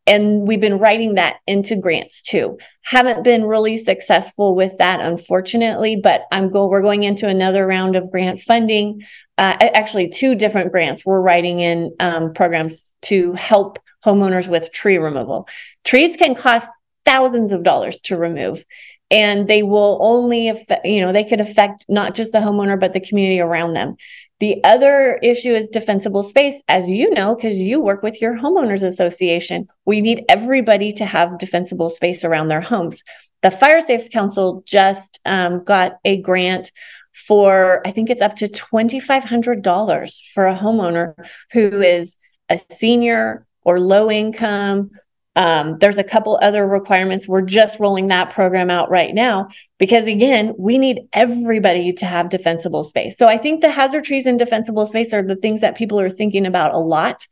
And 0.06 0.46
we've 0.46 0.60
been 0.60 0.78
writing 0.78 1.14
that 1.14 1.36
into 1.46 1.76
grants 1.76 2.22
too. 2.22 2.58
Haven't 2.82 3.24
been 3.24 3.44
really 3.44 3.78
successful 3.78 4.54
with 4.54 4.76
that, 4.78 5.00
unfortunately, 5.00 5.96
but 5.96 6.22
I'm 6.30 6.50
go 6.50 6.66
we're 6.68 6.82
going 6.82 7.04
into 7.04 7.26
another 7.26 7.66
round 7.66 7.96
of 7.96 8.10
grant 8.10 8.42
funding. 8.42 9.02
Uh, 9.38 9.56
actually, 9.60 10.10
two 10.10 10.34
different 10.34 10.72
grants. 10.72 11.06
We're 11.06 11.20
writing 11.20 11.60
in 11.60 11.94
um, 12.00 12.34
programs 12.34 12.92
to 13.02 13.32
help 13.32 13.78
homeowners 14.04 14.48
with 14.48 14.72
tree 14.72 14.98
removal. 14.98 15.48
Trees 15.84 16.16
can 16.16 16.34
cost 16.34 16.68
thousands 17.04 17.52
of 17.52 17.62
dollars 17.62 18.00
to 18.02 18.16
remove 18.16 18.64
and 19.10 19.46
they 19.46 19.62
will 19.62 19.98
only 20.00 20.48
affect, 20.48 20.84
you 20.86 21.00
know, 21.00 21.12
they 21.12 21.24
could 21.24 21.40
affect 21.40 21.84
not 21.88 22.14
just 22.14 22.32
the 22.32 22.38
homeowner, 22.38 22.78
but 22.78 22.92
the 22.92 23.00
community 23.00 23.40
around 23.40 23.74
them. 23.74 23.96
The 24.40 24.62
other 24.64 25.16
issue 25.22 25.54
is 25.54 25.68
defensible 25.68 26.22
space. 26.22 26.60
As 26.68 26.88
you 26.88 27.10
know, 27.10 27.34
because 27.34 27.56
you 27.56 27.80
work 27.80 28.02
with 28.02 28.20
your 28.20 28.34
homeowners 28.34 28.82
association, 28.82 29.68
we 29.84 30.00
need 30.00 30.24
everybody 30.28 30.92
to 30.94 31.04
have 31.04 31.38
defensible 31.38 31.88
space 31.90 32.24
around 32.24 32.48
their 32.48 32.60
homes. 32.60 33.02
The 33.42 33.50
Fire 33.50 33.80
Safe 33.80 34.10
Council 34.10 34.62
just 34.66 35.20
um, 35.24 35.64
got 35.64 35.98
a 36.04 36.20
grant 36.20 36.72
for, 37.12 37.80
I 37.86 37.92
think 37.92 38.10
it's 38.10 38.22
up 38.22 38.36
to 38.36 38.48
$2,500 38.48 40.14
for 40.34 40.46
a 40.46 40.54
homeowner 40.54 41.14
who 41.52 41.68
is 41.80 42.16
a 42.48 42.58
senior 42.72 43.46
or 43.62 43.80
low 43.80 44.10
income 44.10 44.90
um, 45.36 45.78
there's 45.80 45.98
a 45.98 46.04
couple 46.04 46.38
other 46.40 46.66
requirements. 46.66 47.26
We're 47.26 47.42
just 47.42 47.80
rolling 47.80 48.08
that 48.08 48.30
program 48.30 48.70
out 48.70 48.90
right 48.90 49.12
now 49.12 49.48
because, 49.78 50.06
again, 50.06 50.54
we 50.56 50.78
need 50.78 51.08
everybody 51.12 51.92
to 51.94 52.06
have 52.06 52.28
defensible 52.28 52.84
space. 52.84 53.18
So 53.18 53.26
I 53.26 53.38
think 53.38 53.60
the 53.60 53.70
hazard 53.70 54.04
trees 54.04 54.26
and 54.26 54.38
defensible 54.38 54.86
space 54.86 55.12
are 55.12 55.22
the 55.22 55.36
things 55.36 55.62
that 55.62 55.76
people 55.76 55.98
are 55.98 56.10
thinking 56.10 56.46
about 56.46 56.74
a 56.74 56.78
lot. 56.78 57.26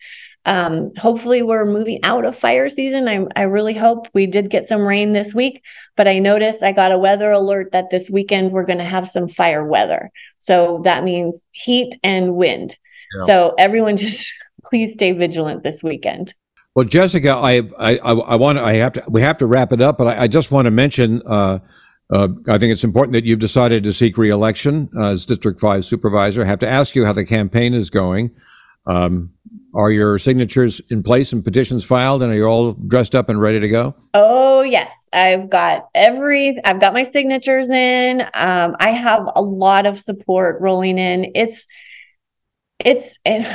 Um, 0.45 0.91
hopefully, 0.97 1.43
we're 1.43 1.65
moving 1.65 2.01
out 2.03 2.25
of 2.25 2.37
fire 2.37 2.69
season. 2.69 3.07
I, 3.07 3.25
I 3.37 3.43
really 3.43 3.75
hope 3.75 4.09
we 4.13 4.27
did 4.27 4.51
get 4.51 4.67
some 4.67 4.83
rain 4.83 5.13
this 5.13 5.33
week, 5.33 5.63
but 5.97 6.09
I 6.09 6.19
noticed 6.19 6.65
I 6.65 6.73
got 6.73 6.91
a 6.91 6.99
weather 6.99 7.31
alert 7.31 7.71
that 7.71 7.91
this 7.91 8.11
weekend 8.11 8.51
we're 8.51 8.67
going 8.67 8.79
to 8.79 8.85
have 8.85 9.11
some 9.11 9.29
fire 9.29 9.65
weather. 9.65 10.11
So 10.41 10.81
that 10.83 11.05
means 11.05 11.41
heat 11.53 11.97
and 12.03 12.35
wind. 12.35 12.77
Yeah. 13.17 13.27
So 13.27 13.55
everyone 13.57 13.97
just 13.99 14.33
please 14.65 14.95
stay 14.95 15.13
vigilant 15.13 15.63
this 15.63 15.85
weekend. 15.85 16.35
Well, 16.75 16.87
Jessica, 16.87 17.33
I 17.33 17.63
I 17.79 17.99
I 17.99 18.37
want 18.37 18.59
I 18.59 18.75
have 18.75 18.95
to 18.95 19.03
we 19.11 19.21
have 19.21 19.37
to 19.39 19.47
wrap 19.47 19.73
it 19.73 19.83
up, 19.83 19.99
but 19.99 20.07
I, 20.07 20.23
I 20.23 20.27
just 20.27 20.51
want 20.51 20.67
to 20.67 20.71
mention. 20.71 21.23
Uh, 21.27 21.59
uh, 22.13 22.29
I 22.49 22.59
think 22.59 22.73
it's 22.73 22.85
important 22.85 23.15
that 23.15 23.25
you've 23.25 23.39
decided 23.39 23.85
to 23.85 23.93
seek 23.93 24.19
reelection 24.19 24.91
uh, 24.97 25.13
as 25.13 25.25
District 25.25 25.59
Five 25.59 25.85
Supervisor. 25.85 26.43
I 26.43 26.45
have 26.45 26.59
to 26.59 26.69
ask 26.69 26.95
you 26.95 27.07
how 27.07 27.13
the 27.13 27.25
campaign 27.25 27.73
is 27.73 27.89
going. 27.89 28.31
Um, 28.87 29.33
are 29.75 29.91
your 29.91 30.19
signatures 30.19 30.81
in 30.91 31.03
place 31.03 31.33
and 31.33 31.45
petitions 31.45 31.85
filed, 31.85 32.23
and 32.23 32.33
are 32.33 32.37
you 32.37 32.45
all 32.45 32.73
dressed 32.73 33.15
up 33.15 33.29
and 33.29 33.41
ready 33.41 33.61
to 33.61 33.69
go? 33.69 33.95
Oh 34.15 34.63
yes, 34.63 34.93
I've 35.13 35.51
got 35.51 35.89
every. 35.95 36.59
I've 36.65 36.81
got 36.81 36.95
my 36.95 37.03
signatures 37.03 37.69
in. 37.69 38.23
Um, 38.35 38.77
I 38.81 38.91
have 38.91 39.29
a 39.35 39.43
lot 39.43 39.87
of 39.87 39.99
support 39.99 40.61
rolling 40.61 40.99
in. 40.99 41.33
It's 41.35 41.67
it's. 42.79 43.19
It, 43.27 43.47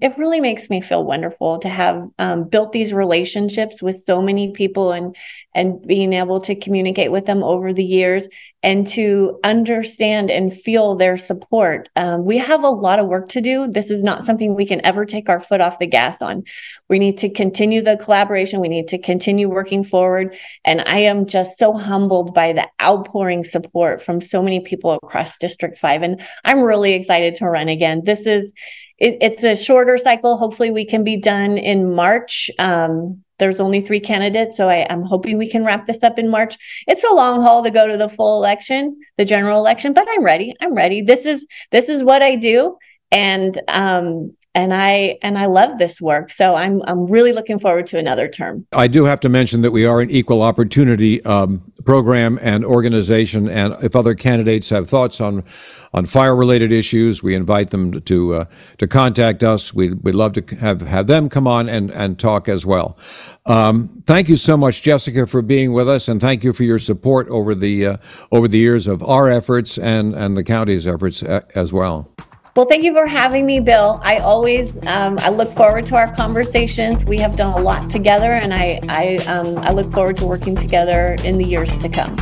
it 0.00 0.18
really 0.18 0.40
makes 0.40 0.70
me 0.70 0.80
feel 0.80 1.04
wonderful 1.04 1.58
to 1.58 1.68
have 1.68 2.08
um, 2.18 2.48
built 2.48 2.72
these 2.72 2.92
relationships 2.92 3.82
with 3.82 4.02
so 4.04 4.20
many 4.20 4.52
people 4.52 4.92
and 4.92 5.16
and 5.54 5.80
being 5.86 6.12
able 6.12 6.40
to 6.42 6.54
communicate 6.54 7.10
with 7.10 7.24
them 7.24 7.42
over 7.42 7.72
the 7.72 7.84
years 7.84 8.28
and 8.62 8.86
to 8.86 9.38
understand 9.44 10.30
and 10.30 10.52
feel 10.52 10.96
their 10.96 11.16
support. 11.16 11.88
Um, 11.96 12.24
we 12.24 12.36
have 12.38 12.62
a 12.62 12.68
lot 12.68 12.98
of 12.98 13.06
work 13.06 13.28
to 13.30 13.40
do. 13.40 13.68
This 13.68 13.90
is 13.90 14.02
not 14.02 14.26
something 14.26 14.54
we 14.54 14.66
can 14.66 14.84
ever 14.84 15.06
take 15.06 15.28
our 15.28 15.40
foot 15.40 15.60
off 15.60 15.78
the 15.78 15.86
gas 15.86 16.20
on. 16.20 16.44
We 16.88 16.98
need 16.98 17.18
to 17.18 17.30
continue 17.30 17.80
the 17.80 17.96
collaboration. 17.96 18.60
We 18.60 18.68
need 18.68 18.88
to 18.88 18.98
continue 18.98 19.48
working 19.48 19.84
forward. 19.84 20.36
And 20.64 20.82
I 20.84 21.00
am 21.00 21.26
just 21.26 21.58
so 21.58 21.72
humbled 21.72 22.34
by 22.34 22.52
the 22.52 22.68
outpouring 22.82 23.44
support 23.44 24.02
from 24.02 24.20
so 24.20 24.42
many 24.42 24.60
people 24.60 24.98
across 25.02 25.38
District 25.38 25.78
5. 25.78 26.02
And 26.02 26.20
I'm 26.44 26.60
really 26.60 26.94
excited 26.94 27.36
to 27.36 27.46
run 27.46 27.68
again. 27.68 28.02
This 28.04 28.26
is 28.26 28.52
it, 28.98 29.18
it's 29.20 29.44
a 29.44 29.54
shorter 29.54 29.98
cycle. 29.98 30.36
Hopefully, 30.36 30.70
we 30.70 30.84
can 30.84 31.04
be 31.04 31.16
done 31.16 31.58
in 31.58 31.94
March. 31.94 32.50
Um, 32.58 33.22
there's 33.38 33.60
only 33.60 33.82
three 33.82 34.00
candidates, 34.00 34.56
so 34.56 34.68
I, 34.68 34.86
am 34.88 35.02
hoping 35.02 35.36
we 35.36 35.50
can 35.50 35.64
wrap 35.64 35.86
this 35.86 36.02
up 36.02 36.18
in 36.18 36.30
March. 36.30 36.56
It's 36.86 37.04
a 37.04 37.14
long 37.14 37.42
haul 37.42 37.62
to 37.64 37.70
go 37.70 37.86
to 37.86 37.98
the 37.98 38.08
full 38.08 38.38
election, 38.38 38.98
the 39.18 39.26
general 39.26 39.58
election, 39.58 39.92
but 39.92 40.08
I'm 40.10 40.24
ready. 40.24 40.54
I'm 40.60 40.74
ready. 40.74 41.02
This 41.02 41.26
is 41.26 41.46
this 41.70 41.88
is 41.88 42.02
what 42.02 42.22
I 42.22 42.36
do, 42.36 42.78
and 43.10 43.60
um, 43.68 44.34
and 44.56 44.72
I 44.72 45.18
and 45.20 45.36
I 45.36 45.46
love 45.46 45.76
this 45.76 46.00
work. 46.00 46.32
So 46.32 46.54
I'm 46.54 46.82
I'm 46.86 47.06
really 47.06 47.32
looking 47.32 47.58
forward 47.58 47.86
to 47.88 47.98
another 47.98 48.26
term. 48.26 48.66
I 48.72 48.88
do 48.88 49.04
have 49.04 49.20
to 49.20 49.28
mention 49.28 49.60
that 49.60 49.70
we 49.70 49.84
are 49.84 50.00
an 50.00 50.10
equal 50.10 50.40
opportunity 50.40 51.22
um, 51.26 51.70
program 51.84 52.38
and 52.40 52.64
organization, 52.64 53.48
and 53.50 53.74
if 53.84 53.94
other 53.94 54.14
candidates 54.14 54.70
have 54.70 54.88
thoughts 54.88 55.20
on 55.20 55.44
on 55.92 56.06
fire 56.06 56.34
related 56.34 56.72
issues, 56.72 57.22
we 57.22 57.34
invite 57.34 57.70
them 57.70 58.00
to 58.00 58.34
uh, 58.34 58.44
to 58.78 58.86
contact 58.86 59.44
us. 59.44 59.74
We 59.74 59.92
we'd 59.92 60.14
love 60.14 60.32
to 60.32 60.56
have 60.56 60.80
have 60.80 61.06
them 61.06 61.28
come 61.28 61.46
on 61.46 61.68
and 61.68 61.90
and 61.90 62.18
talk 62.18 62.48
as 62.48 62.64
well. 62.64 62.98
Um, 63.44 64.02
thank 64.06 64.30
you 64.30 64.38
so 64.38 64.56
much, 64.56 64.82
Jessica, 64.82 65.26
for 65.26 65.42
being 65.42 65.74
with 65.74 65.88
us, 65.88 66.08
and 66.08 66.18
thank 66.18 66.42
you 66.42 66.54
for 66.54 66.64
your 66.64 66.78
support 66.78 67.28
over 67.28 67.54
the 67.54 67.86
uh, 67.86 67.96
over 68.32 68.48
the 68.48 68.58
years 68.58 68.86
of 68.86 69.02
our 69.02 69.28
efforts 69.28 69.76
and 69.76 70.14
and 70.14 70.34
the 70.34 70.44
county's 70.44 70.86
efforts 70.86 71.22
uh, 71.22 71.42
as 71.54 71.74
well. 71.74 72.10
Well, 72.56 72.64
thank 72.64 72.84
you 72.84 72.94
for 72.94 73.06
having 73.06 73.44
me, 73.44 73.60
Bill. 73.60 74.00
I 74.02 74.16
always 74.16 74.74
um, 74.86 75.18
I 75.18 75.28
look 75.28 75.52
forward 75.52 75.84
to 75.86 75.96
our 75.96 76.10
conversations. 76.14 77.04
We 77.04 77.18
have 77.18 77.36
done 77.36 77.52
a 77.52 77.62
lot 77.62 77.90
together, 77.90 78.32
and 78.32 78.54
I 78.54 78.80
I, 78.88 79.16
um, 79.26 79.58
I 79.58 79.72
look 79.72 79.92
forward 79.92 80.16
to 80.16 80.26
working 80.26 80.56
together 80.56 81.16
in 81.22 81.36
the 81.36 81.44
years 81.44 81.70
to 81.82 81.88
come. 81.90 82.16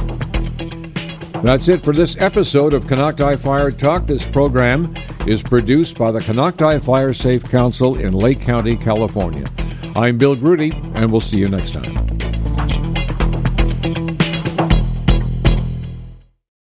That's 1.45 1.69
it 1.69 1.81
for 1.83 1.93
this 1.93 2.21
episode 2.21 2.75
of 2.75 2.85
Konocti 2.85 3.39
Fire 3.39 3.71
Talk. 3.71 4.09
This 4.09 4.27
program 4.27 4.93
is 5.25 5.41
produced 5.41 5.99
by 5.99 6.11
the 6.11 6.19
Konocti 6.19 6.85
Fire 6.85 7.13
Safe 7.13 7.45
Council 7.45 7.97
in 8.01 8.13
Lake 8.13 8.41
County, 8.41 8.75
California. 8.75 9.47
I'm 9.95 10.19
Bill 10.19 10.35
Grudy, 10.35 10.73
and 10.97 11.13
we'll 11.13 11.21
see 11.21 11.37
you 11.37 11.47
next 11.47 11.75
time. 11.75 12.34